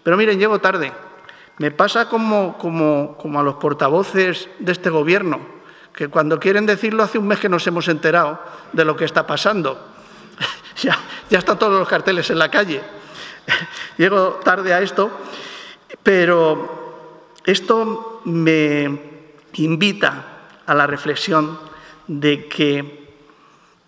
Pero 0.04 0.18
miren, 0.18 0.40
llego 0.40 0.60
tarde. 0.60 0.92
Me 1.58 1.72
pasa 1.72 2.08
como, 2.08 2.58
a 3.38 3.44
los 3.44 3.56
portavoces 3.56 4.50
de 4.60 4.72
este 4.72 4.90
Gobierno, 4.90 5.40
que 5.94 6.08
cuando 6.08 6.40
quieren 6.40 6.66
decirlo 6.66 7.04
hace 7.04 7.18
un 7.18 7.28
mes 7.28 7.40
que 7.40 7.50
nos 7.50 7.68
hemos 7.68 7.88
enterado 7.90 8.40
de 8.72 8.86
lo 8.86 8.96
que 8.96 9.06
está 9.06 9.28
pasando. 9.28 9.78
ya, 10.78 10.98
ya 11.30 11.40
están 11.40 11.60
todos 11.60 11.78
los 11.78 11.88
carteles 11.88 12.30
en 12.30 12.40
la 12.40 12.50
calle. 12.50 12.82
Llego 13.98 14.40
tarde 14.44 14.74
a 14.74 14.82
esto, 14.82 15.12
pero 16.02 17.36
esto 17.46 18.22
me 18.26 19.00
invita 19.56 20.26
a 20.66 20.74
la 20.74 20.88
reflexión 20.88 21.60
de 22.08 22.48
que 22.48 23.10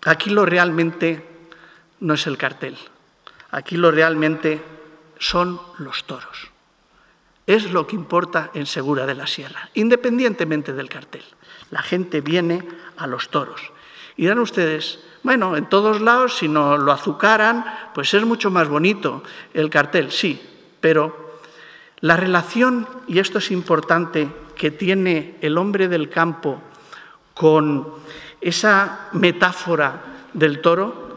aquí 0.04 0.30
lo 0.30 0.44
realmente 0.44 1.26
no 2.00 2.14
es 2.14 2.26
el 2.26 2.36
cartel, 2.36 2.76
aquí 3.50 3.76
lo 3.76 3.90
realmente 3.90 4.60
son 5.22 5.60
los 5.78 6.02
toros. 6.04 6.50
Es 7.46 7.70
lo 7.70 7.86
que 7.86 7.94
importa 7.94 8.50
en 8.54 8.66
Segura 8.66 9.06
de 9.06 9.14
la 9.14 9.28
Sierra, 9.28 9.70
independientemente 9.74 10.72
del 10.72 10.88
cartel. 10.88 11.22
La 11.70 11.80
gente 11.80 12.20
viene 12.20 12.66
a 12.96 13.06
los 13.06 13.28
toros. 13.28 13.60
Y 14.16 14.22
dirán 14.22 14.40
ustedes, 14.40 14.98
bueno, 15.22 15.56
en 15.56 15.68
todos 15.68 16.00
lados, 16.00 16.38
si 16.38 16.48
no 16.48 16.76
lo 16.76 16.90
azucaran, 16.90 17.64
pues 17.94 18.12
es 18.14 18.24
mucho 18.24 18.50
más 18.50 18.68
bonito 18.68 19.22
el 19.54 19.70
cartel, 19.70 20.10
sí, 20.10 20.42
pero 20.80 21.38
la 22.00 22.16
relación, 22.16 22.88
y 23.06 23.20
esto 23.20 23.38
es 23.38 23.52
importante, 23.52 24.28
que 24.56 24.72
tiene 24.72 25.38
el 25.40 25.56
hombre 25.56 25.86
del 25.86 26.10
campo 26.10 26.60
con 27.32 27.94
esa 28.40 29.08
metáfora 29.12 30.02
del 30.32 30.60
toro, 30.60 31.16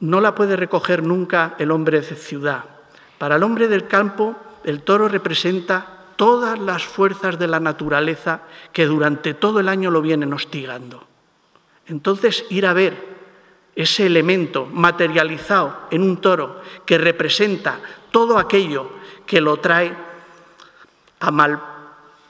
no 0.00 0.20
la 0.20 0.34
puede 0.34 0.56
recoger 0.56 1.04
nunca 1.04 1.54
el 1.60 1.70
hombre 1.70 2.00
de 2.00 2.16
ciudad. 2.16 2.75
Para 3.18 3.36
el 3.36 3.42
hombre 3.42 3.68
del 3.68 3.86
campo, 3.86 4.36
el 4.64 4.82
toro 4.82 5.08
representa 5.08 5.86
todas 6.16 6.58
las 6.58 6.84
fuerzas 6.84 7.38
de 7.38 7.46
la 7.46 7.60
naturaleza 7.60 8.42
que 8.72 8.86
durante 8.86 9.34
todo 9.34 9.60
el 9.60 9.68
año 9.68 9.90
lo 9.90 10.02
vienen 10.02 10.32
hostigando. 10.32 11.06
Entonces, 11.86 12.44
ir 12.50 12.66
a 12.66 12.72
ver 12.72 13.16
ese 13.74 14.06
elemento 14.06 14.66
materializado 14.66 15.88
en 15.90 16.02
un 16.02 16.16
toro 16.16 16.62
que 16.84 16.98
representa 16.98 17.78
todo 18.10 18.38
aquello 18.38 18.90
que 19.26 19.40
lo 19.40 19.58
trae 19.58 19.94
a 21.20 21.30
mal 21.30 21.60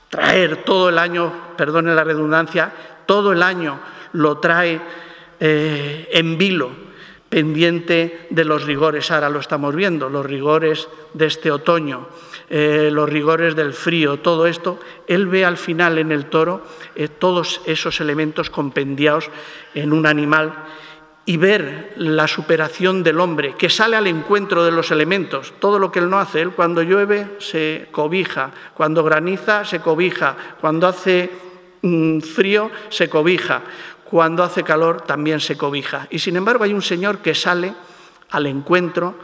traer 0.08 0.64
todo 0.64 0.88
el 0.88 0.98
año, 0.98 1.32
perdone 1.56 1.94
la 1.94 2.04
redundancia, 2.04 2.72
todo 3.06 3.32
el 3.32 3.42
año 3.42 3.78
lo 4.12 4.38
trae 4.38 4.80
eh, 5.38 6.08
en 6.12 6.38
vilo, 6.38 6.70
pendiente 7.36 8.28
de 8.30 8.46
los 8.46 8.64
rigores. 8.64 9.10
Ahora 9.10 9.28
lo 9.28 9.40
estamos 9.40 9.74
viendo, 9.74 10.08
los 10.08 10.24
rigores 10.24 10.88
de 11.12 11.26
este 11.26 11.50
otoño, 11.50 12.08
eh, 12.48 12.88
los 12.90 13.06
rigores 13.10 13.54
del 13.54 13.74
frío, 13.74 14.20
todo 14.20 14.46
esto. 14.46 14.80
Él 15.06 15.26
ve 15.26 15.44
al 15.44 15.58
final 15.58 15.98
en 15.98 16.12
el 16.12 16.30
toro 16.30 16.64
eh, 16.94 17.08
todos 17.08 17.60
esos 17.66 18.00
elementos 18.00 18.48
compendiados 18.48 19.28
en 19.74 19.92
un 19.92 20.06
animal 20.06 20.64
y 21.26 21.36
ver 21.36 21.92
la 21.98 22.26
superación 22.26 23.02
del 23.02 23.20
hombre 23.20 23.54
que 23.58 23.68
sale 23.68 23.96
al 23.96 24.06
encuentro 24.06 24.64
de 24.64 24.72
los 24.72 24.90
elementos, 24.90 25.52
todo 25.58 25.78
lo 25.78 25.92
que 25.92 25.98
él 25.98 26.08
no 26.08 26.18
hace, 26.18 26.40
él 26.40 26.52
cuando 26.52 26.80
llueve 26.80 27.36
se 27.38 27.88
cobija, 27.90 28.50
cuando 28.72 29.04
graniza 29.04 29.66
se 29.66 29.80
cobija, 29.80 30.56
cuando 30.58 30.86
hace 30.86 31.28
mm, 31.82 32.20
frío 32.20 32.70
se 32.88 33.10
cobija, 33.10 33.60
cuando 34.10 34.42
hace 34.42 34.62
calor 34.62 35.02
también 35.02 35.40
se 35.40 35.56
cobija. 35.56 36.06
Y 36.10 36.18
sin 36.18 36.36
embargo 36.36 36.64
hay 36.64 36.72
un 36.72 36.82
Señor 36.82 37.18
que 37.18 37.34
sale 37.34 37.74
al 38.30 38.46
encuentro 38.46 39.18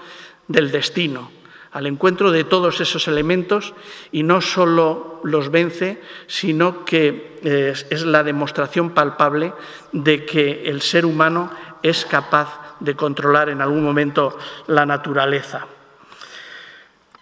del 0.48 0.70
destino, 0.70 1.30
al 1.72 1.86
encuentro 1.86 2.30
de 2.30 2.44
todos 2.44 2.80
esos 2.80 3.08
elementos 3.08 3.74
y 4.10 4.22
no 4.22 4.40
solo 4.40 5.20
los 5.24 5.50
vence, 5.50 6.02
sino 6.26 6.84
que 6.84 7.38
eh, 7.42 7.74
es 7.90 8.04
la 8.04 8.22
demostración 8.22 8.90
palpable 8.90 9.52
de 9.92 10.26
que 10.26 10.64
el 10.66 10.82
ser 10.82 11.06
humano 11.06 11.50
es 11.82 12.04
capaz 12.04 12.76
de 12.80 12.96
controlar 12.96 13.48
en 13.48 13.60
algún 13.60 13.82
momento 13.82 14.36
la 14.66 14.84
naturaleza. 14.84 15.66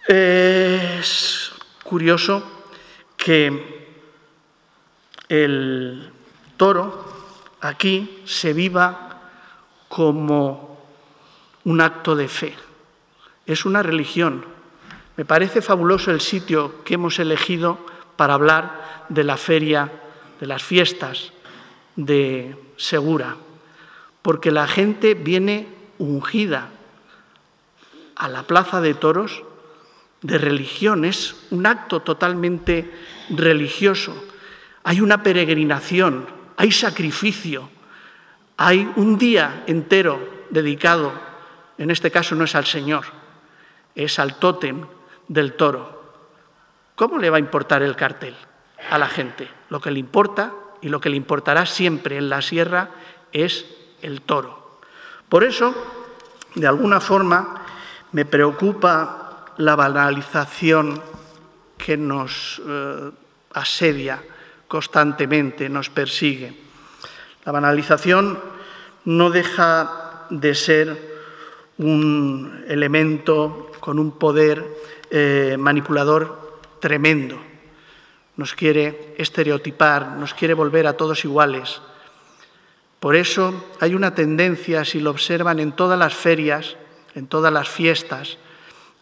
Es 0.07 1.53
curioso 1.83 2.43
que 3.15 3.81
el 5.29 6.11
toro 6.57 7.10
aquí 7.61 8.21
se 8.25 8.53
viva 8.53 9.21
como 9.87 10.79
un 11.63 11.81
acto 11.81 12.15
de 12.15 12.27
fe. 12.27 12.55
Es 13.45 13.65
una 13.65 13.83
religión. 13.83 14.45
Me 15.17 15.25
parece 15.25 15.61
fabuloso 15.61 16.11
el 16.11 16.21
sitio 16.21 16.83
que 16.83 16.95
hemos 16.95 17.19
elegido 17.19 17.77
para 18.15 18.33
hablar 18.33 19.05
de 19.09 19.23
la 19.23 19.37
feria, 19.37 19.91
de 20.39 20.47
las 20.47 20.63
fiestas 20.63 21.31
de 21.95 22.55
Segura 22.77 23.37
porque 24.21 24.51
la 24.51 24.67
gente 24.67 25.13
viene 25.13 25.67
ungida 25.97 26.69
a 28.15 28.27
la 28.27 28.43
plaza 28.43 28.81
de 28.81 28.93
toros 28.93 29.43
de 30.21 30.37
religión, 30.37 31.05
es 31.05 31.35
un 31.49 31.65
acto 31.65 32.01
totalmente 32.01 32.91
religioso. 33.29 34.13
Hay 34.83 35.01
una 35.01 35.23
peregrinación, 35.23 36.27
hay 36.61 36.71
sacrificio, 36.71 37.67
hay 38.55 38.87
un 38.95 39.17
día 39.17 39.63
entero 39.65 40.45
dedicado, 40.51 41.11
en 41.79 41.89
este 41.89 42.11
caso 42.11 42.35
no 42.35 42.43
es 42.43 42.53
al 42.53 42.67
Señor, 42.67 43.03
es 43.95 44.19
al 44.19 44.35
tótem 44.35 44.85
del 45.27 45.53
toro. 45.53 46.03
¿Cómo 46.93 47.17
le 47.17 47.31
va 47.31 47.37
a 47.37 47.39
importar 47.39 47.81
el 47.81 47.95
cartel 47.95 48.35
a 48.91 48.99
la 48.99 49.07
gente? 49.07 49.49
Lo 49.69 49.81
que 49.81 49.89
le 49.89 49.97
importa 49.97 50.53
y 50.83 50.89
lo 50.89 51.01
que 51.01 51.09
le 51.09 51.17
importará 51.17 51.65
siempre 51.65 52.17
en 52.17 52.29
la 52.29 52.43
sierra 52.43 52.91
es 53.31 53.65
el 54.03 54.21
toro. 54.21 54.81
Por 55.29 55.43
eso, 55.43 55.73
de 56.53 56.67
alguna 56.67 56.99
forma, 56.99 57.65
me 58.11 58.25
preocupa 58.25 59.45
la 59.57 59.75
banalización 59.75 61.01
que 61.79 61.97
nos 61.97 62.61
eh, 62.63 63.09
asedia 63.51 64.21
constantemente, 64.71 65.67
nos 65.67 65.89
persigue. 65.89 66.53
La 67.43 67.51
banalización 67.51 68.39
no 69.03 69.29
deja 69.29 70.27
de 70.29 70.55
ser 70.55 71.11
un 71.77 72.63
elemento 72.69 73.69
con 73.81 73.99
un 73.99 74.17
poder 74.17 74.63
eh, 75.09 75.57
manipulador 75.59 76.61
tremendo. 76.79 77.37
Nos 78.37 78.55
quiere 78.55 79.13
estereotipar, 79.17 80.15
nos 80.15 80.33
quiere 80.33 80.53
volver 80.53 80.87
a 80.87 80.95
todos 80.95 81.25
iguales, 81.25 81.81
por 83.01 83.15
eso 83.15 83.65
hay 83.79 83.95
una 83.95 84.13
tendencia, 84.13 84.85
si 84.85 84.99
lo 84.99 85.09
observan 85.09 85.59
en 85.59 85.71
todas 85.71 85.97
las 85.97 86.13
ferias, 86.13 86.77
en 87.15 87.25
todas 87.25 87.51
las 87.51 87.67
fiestas, 87.67 88.37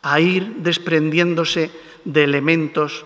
a 0.01 0.21
ir 0.21 0.55
desprendiéndose 0.63 1.69
de 2.05 2.23
elementos 2.23 3.05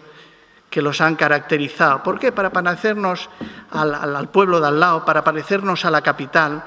que 0.73 0.81
los 0.81 1.01
han 1.01 1.15
caracterizado. 1.15 2.01
¿Por 2.01 2.17
qué? 2.17 2.31
Para 2.31 2.49
parecernos 2.49 3.29
al, 3.69 4.29
pueblo 4.29 4.59
de 4.59 4.65
al 4.69 4.79
lado, 4.79 5.05
para 5.05 5.23
parecernos 5.23 5.85
a 5.85 5.91
la 5.91 6.01
capital. 6.01 6.63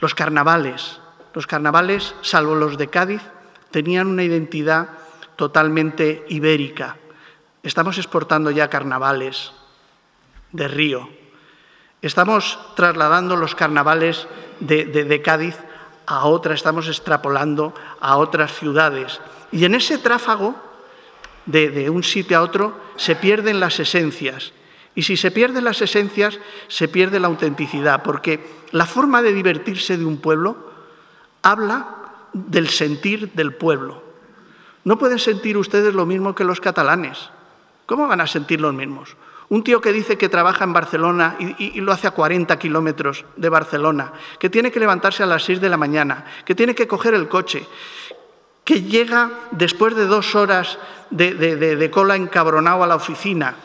Los 0.00 0.16
carnavales, 0.16 0.98
los 1.32 1.46
carnavales, 1.46 2.16
salvo 2.22 2.56
los 2.56 2.76
de 2.76 2.88
Cádiz, 2.88 3.22
tenían 3.70 4.08
una 4.08 4.24
identidad 4.24 4.88
totalmente 5.36 6.26
ibérica. 6.28 6.96
Estamos 7.62 7.98
exportando 7.98 8.50
ya 8.50 8.68
carnavales 8.68 9.52
de 10.50 10.66
Río, 10.66 11.08
Estamos 12.02 12.58
trasladando 12.74 13.36
los 13.36 13.54
carnavales 13.54 14.26
de, 14.58 15.22
Cádiz 15.24 15.56
a 16.04 16.26
otras, 16.26 16.56
estamos 16.56 16.88
extrapolando 16.88 17.74
a 18.00 18.16
otras 18.16 18.52
ciudades. 18.52 19.20
Y 19.52 19.64
en 19.64 19.76
ese 19.76 19.98
tráfago 19.98 20.56
de, 21.46 21.90
un 21.90 22.02
sitio 22.02 22.38
a 22.38 22.42
otro 22.42 22.80
se 22.96 23.16
pierden 23.16 23.60
las 23.60 23.80
esencias. 23.80 24.52
Y 24.94 25.02
si 25.02 25.16
se 25.16 25.30
pierden 25.30 25.64
las 25.64 25.82
esencias, 25.82 26.38
se 26.68 26.88
pierde 26.88 27.18
la 27.20 27.26
autenticidad, 27.26 28.02
porque 28.02 28.46
la 28.70 28.86
forma 28.86 29.22
de 29.22 29.32
divertirse 29.32 29.96
de 29.96 30.04
un 30.04 30.18
pueblo 30.18 30.56
habla 31.42 31.96
del 32.32 32.68
sentir 32.68 33.32
del 33.32 33.54
pueblo. 33.54 34.02
No 34.84 34.98
pueden 34.98 35.18
sentir 35.18 35.56
ustedes 35.56 35.94
lo 35.94 36.06
mismo 36.06 36.34
que 36.34 36.44
los 36.44 36.60
catalanes. 36.60 37.30
¿Cómo 37.86 38.06
van 38.06 38.20
a 38.20 38.26
sentir 38.26 38.60
los 38.60 38.74
mismos? 38.74 39.16
Un 39.48 39.62
tío 39.62 39.80
que 39.80 39.92
dice 39.92 40.16
que 40.16 40.28
trabaja 40.28 40.64
en 40.64 40.72
Barcelona 40.72 41.36
y, 41.38 41.80
lo 41.80 41.92
hace 41.92 42.06
a 42.06 42.12
40 42.12 42.58
kilómetros 42.58 43.24
de 43.36 43.48
Barcelona, 43.48 44.12
que 44.38 44.48
tiene 44.48 44.72
que 44.72 44.80
levantarse 44.80 45.22
a 45.22 45.26
las 45.26 45.44
6 45.44 45.60
de 45.60 45.68
la 45.68 45.76
mañana, 45.76 46.24
que 46.44 46.54
tiene 46.54 46.74
que 46.74 46.88
coger 46.88 47.14
el 47.14 47.28
coche, 47.28 47.66
que 48.64 48.82
llega 48.82 49.30
después 49.50 49.94
de 49.94 50.06
dos 50.06 50.34
horas 50.34 50.78
de, 51.10 51.90
cola 51.92 52.16
encabronado 52.16 52.82
a 52.82 52.86
la 52.86 52.96
oficina, 52.96 53.56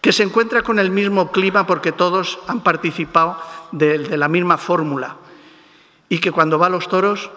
que 0.00 0.12
se 0.12 0.22
encuentra 0.22 0.62
con 0.62 0.78
el 0.78 0.90
mismo 0.90 1.30
clima 1.30 1.66
porque 1.66 1.92
todos 1.92 2.38
han 2.48 2.62
participado 2.62 3.38
de, 3.72 4.16
la 4.16 4.28
misma 4.28 4.56
fórmula 4.56 5.16
y 6.08 6.18
que 6.18 6.32
cuando 6.32 6.58
va 6.58 6.66
a 6.66 6.70
los 6.70 6.88
toros, 6.88 7.30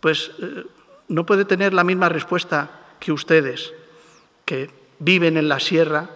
pues 0.00 0.30
eh, 0.40 0.64
no 1.08 1.24
puede 1.24 1.44
tener 1.44 1.72
la 1.72 1.84
misma 1.84 2.08
respuesta 2.08 2.70
que 3.00 3.10
ustedes 3.10 3.72
que 4.44 4.70
viven 4.98 5.36
en 5.36 5.48
la 5.48 5.60
sierra, 5.60 6.10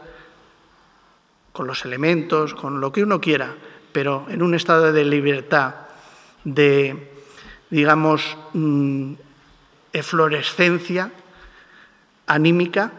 con 1.53 1.67
los 1.67 1.85
elementos, 1.85 2.55
con 2.55 2.81
lo 2.81 2.93
que 2.93 3.03
uno 3.03 3.21
quiera, 3.21 3.55
pero 3.93 4.27
en 4.29 4.43
un 4.43 4.55
estado 4.55 4.93
de 4.93 5.05
libertad, 5.05 5.75
de, 6.45 7.13
digamos, 7.69 8.37
mm, 8.55 9.13
eflorescencia 9.93 11.11
anímica, 12.27 12.93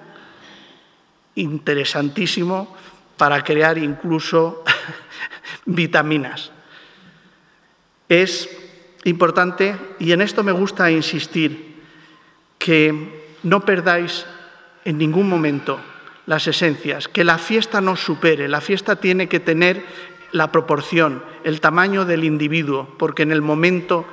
interesantísimo 1.36 2.75
para 3.17 3.43
crear 3.43 3.77
incluso 3.77 4.63
vitaminas. 5.65 6.51
Es 8.10 8.49
importante, 9.06 9.75
y 9.99 10.12
en 10.12 10.21
esto 10.21 10.43
me 10.43 10.51
gusta 10.51 10.91
insistir, 10.91 11.73
que 12.58 13.36
no 13.43 13.65
perdáis 13.65 14.25
en 14.86 14.97
ningún 14.97 15.27
momento 15.27 15.79
las 16.25 16.47
esencias, 16.47 17.08
que 17.08 17.23
la 17.23 17.38
fiesta 17.38 17.82
no 17.82 17.95
supere, 17.95 18.47
la 18.47 18.62
fiesta 18.62 18.95
tiene 18.95 19.27
que 19.27 19.39
tener 19.39 19.84
la 20.32 20.51
proporción, 20.51 21.23
el 21.43 21.60
tamaño 21.60 22.06
del 22.06 22.23
individuo, 22.23 22.95
porque 22.97 23.23
en 23.23 23.32
el 23.32 23.41
momento 23.41 24.06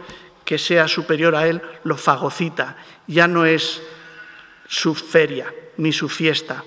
que 0.51 0.59
sea 0.59 0.89
superior 0.89 1.37
a 1.37 1.47
él 1.47 1.63
lo 1.85 1.97
fagocita, 1.97 2.77
ya 3.07 3.29
no 3.29 3.47
es 3.47 3.81
su 4.67 4.97
feria 4.97 5.47
ni 5.77 5.93
su 5.93 6.09
fiesta, 6.09 6.65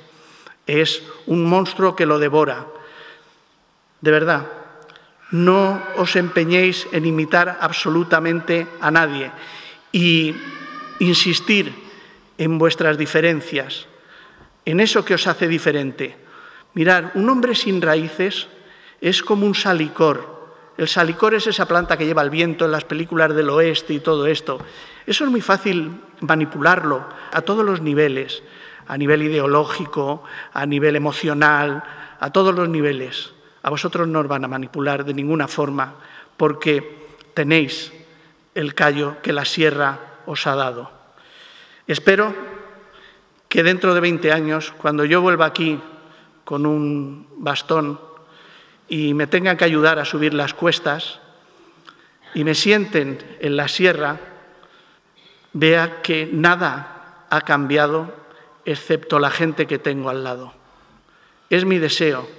es 0.65 1.03
un 1.25 1.43
monstruo 1.43 1.93
que 1.93 2.05
lo 2.05 2.17
devora. 2.17 2.65
De 3.99 4.09
verdad, 4.09 4.47
no 5.31 5.83
os 5.97 6.15
empeñéis 6.15 6.87
en 6.93 7.03
imitar 7.05 7.57
absolutamente 7.59 8.67
a 8.79 8.89
nadie 8.89 9.33
y 9.91 10.33
insistir 10.99 11.75
en 12.37 12.57
vuestras 12.57 12.97
diferencias, 12.97 13.87
en 14.63 14.79
eso 14.79 15.03
que 15.03 15.15
os 15.15 15.27
hace 15.27 15.49
diferente. 15.49 16.15
Mirar, 16.73 17.11
un 17.15 17.27
hombre 17.27 17.53
sin 17.53 17.81
raíces 17.81 18.47
es 19.01 19.21
como 19.21 19.45
un 19.45 19.55
salicor. 19.55 20.32
El 20.77 20.87
salicor 20.87 21.35
es 21.35 21.45
esa 21.45 21.67
planta 21.67 21.97
que 21.97 22.05
lleva 22.05 22.23
el 22.23 22.29
viento 22.29 22.65
en 22.65 22.71
las 22.71 22.83
películas 22.83 23.33
del 23.35 23.49
oeste 23.49 23.93
y 23.93 23.99
todo 23.99 24.25
esto. 24.25 24.59
Eso 25.05 25.23
es 25.23 25.29
muy 25.29 25.41
fácil 25.41 25.91
manipularlo 26.21 27.05
a 27.31 27.41
todos 27.41 27.63
los 27.63 27.81
niveles, 27.81 28.41
a 28.87 28.97
nivel 28.97 29.21
ideológico, 29.21 30.23
a 30.51 30.65
nivel 30.65 30.95
emocional, 30.95 31.83
a 32.19 32.31
todos 32.31 32.55
los 32.55 32.69
niveles. 32.69 33.33
A 33.61 33.69
vosotros 33.69 34.07
no 34.07 34.19
os 34.19 34.27
van 34.27 34.45
a 34.45 34.47
manipular 34.47 35.05
de 35.05 35.13
ninguna 35.13 35.47
forma 35.47 35.95
porque 36.37 37.07
tenéis 37.33 37.93
el 38.55 38.73
callo 38.73 39.21
que 39.21 39.33
la 39.33 39.45
sierra 39.45 39.99
os 40.25 40.47
ha 40.47 40.55
dado. 40.55 40.91
Espero 41.85 42.33
que 43.47 43.61
dentro 43.61 43.93
de 43.93 43.99
20 43.99 44.31
años, 44.31 44.73
cuando 44.81 45.05
yo 45.05 45.21
vuelva 45.21 45.45
aquí 45.45 45.79
con 46.43 46.65
un 46.65 47.27
bastón 47.37 47.99
y 48.93 49.15
me 49.15 49.25
tengan 49.25 49.57
que 49.57 49.65
ayudar 49.65 49.97
a 49.97 50.05
subir 50.05 50.35
las 50.35 50.53
cuestas 50.53 51.19
y 52.35 52.43
me 52.43 52.53
sienten 52.53 53.17
en 53.39 53.57
la 53.57 53.67
sierra, 53.67 54.19
vea 55.51 56.03
que 56.03 56.29
nada 56.31 57.25
ha 57.31 57.41
cambiado 57.41 58.13
excepto 58.65 59.17
la 59.17 59.31
gente 59.31 59.65
que 59.65 59.79
tengo 59.79 60.11
al 60.11 60.23
lado. 60.23 60.53
Es 61.49 61.65
mi 61.65 61.79
deseo, 61.79 62.29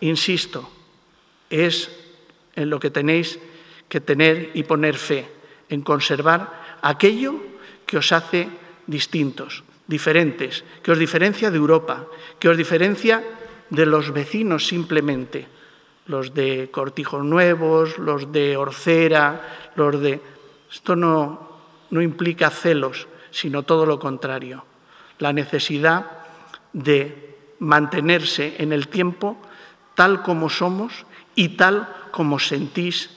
insisto, 0.00 0.70
es 1.50 1.90
en 2.56 2.70
lo 2.70 2.80
que 2.80 2.88
tenéis 2.88 3.38
que 3.90 4.00
tener 4.00 4.52
y 4.54 4.62
poner 4.62 4.96
fe, 4.96 5.28
en 5.68 5.82
conservar 5.82 6.78
aquello 6.80 7.34
que 7.84 7.98
os 7.98 8.10
hace 8.12 8.48
distintos, 8.86 9.64
diferentes, 9.86 10.64
que 10.82 10.92
os 10.92 10.98
diferencia 10.98 11.50
de 11.50 11.58
Europa, 11.58 12.06
que 12.38 12.48
os 12.48 12.56
diferencia 12.56 13.22
de 13.68 13.84
los 13.84 14.14
vecinos 14.14 14.66
simplemente, 14.66 15.59
los 16.06 16.34
de 16.34 16.70
Cortijos 16.70 17.24
Nuevos, 17.24 17.98
los 17.98 18.32
de 18.32 18.56
Orcera, 18.56 19.72
los 19.76 20.00
de... 20.00 20.20
Esto 20.70 20.96
no, 20.96 21.50
no 21.90 22.02
implica 22.02 22.50
celos, 22.50 23.08
sino 23.30 23.62
todo 23.62 23.86
lo 23.86 23.98
contrario, 23.98 24.64
la 25.18 25.32
necesidad 25.32 26.06
de 26.72 27.36
mantenerse 27.58 28.56
en 28.58 28.72
el 28.72 28.88
tiempo 28.88 29.36
tal 29.94 30.22
como 30.22 30.48
somos 30.48 31.04
y 31.34 31.50
tal 31.50 31.88
como 32.10 32.38
sentís 32.38 33.10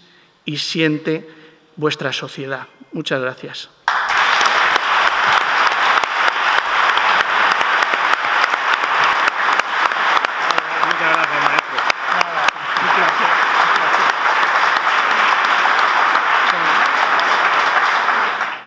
y 0.46 0.58
siente 0.58 1.30
vuestra 1.76 2.12
sociedad. 2.12 2.68
Muchas 2.92 3.22
gracias. 3.22 3.70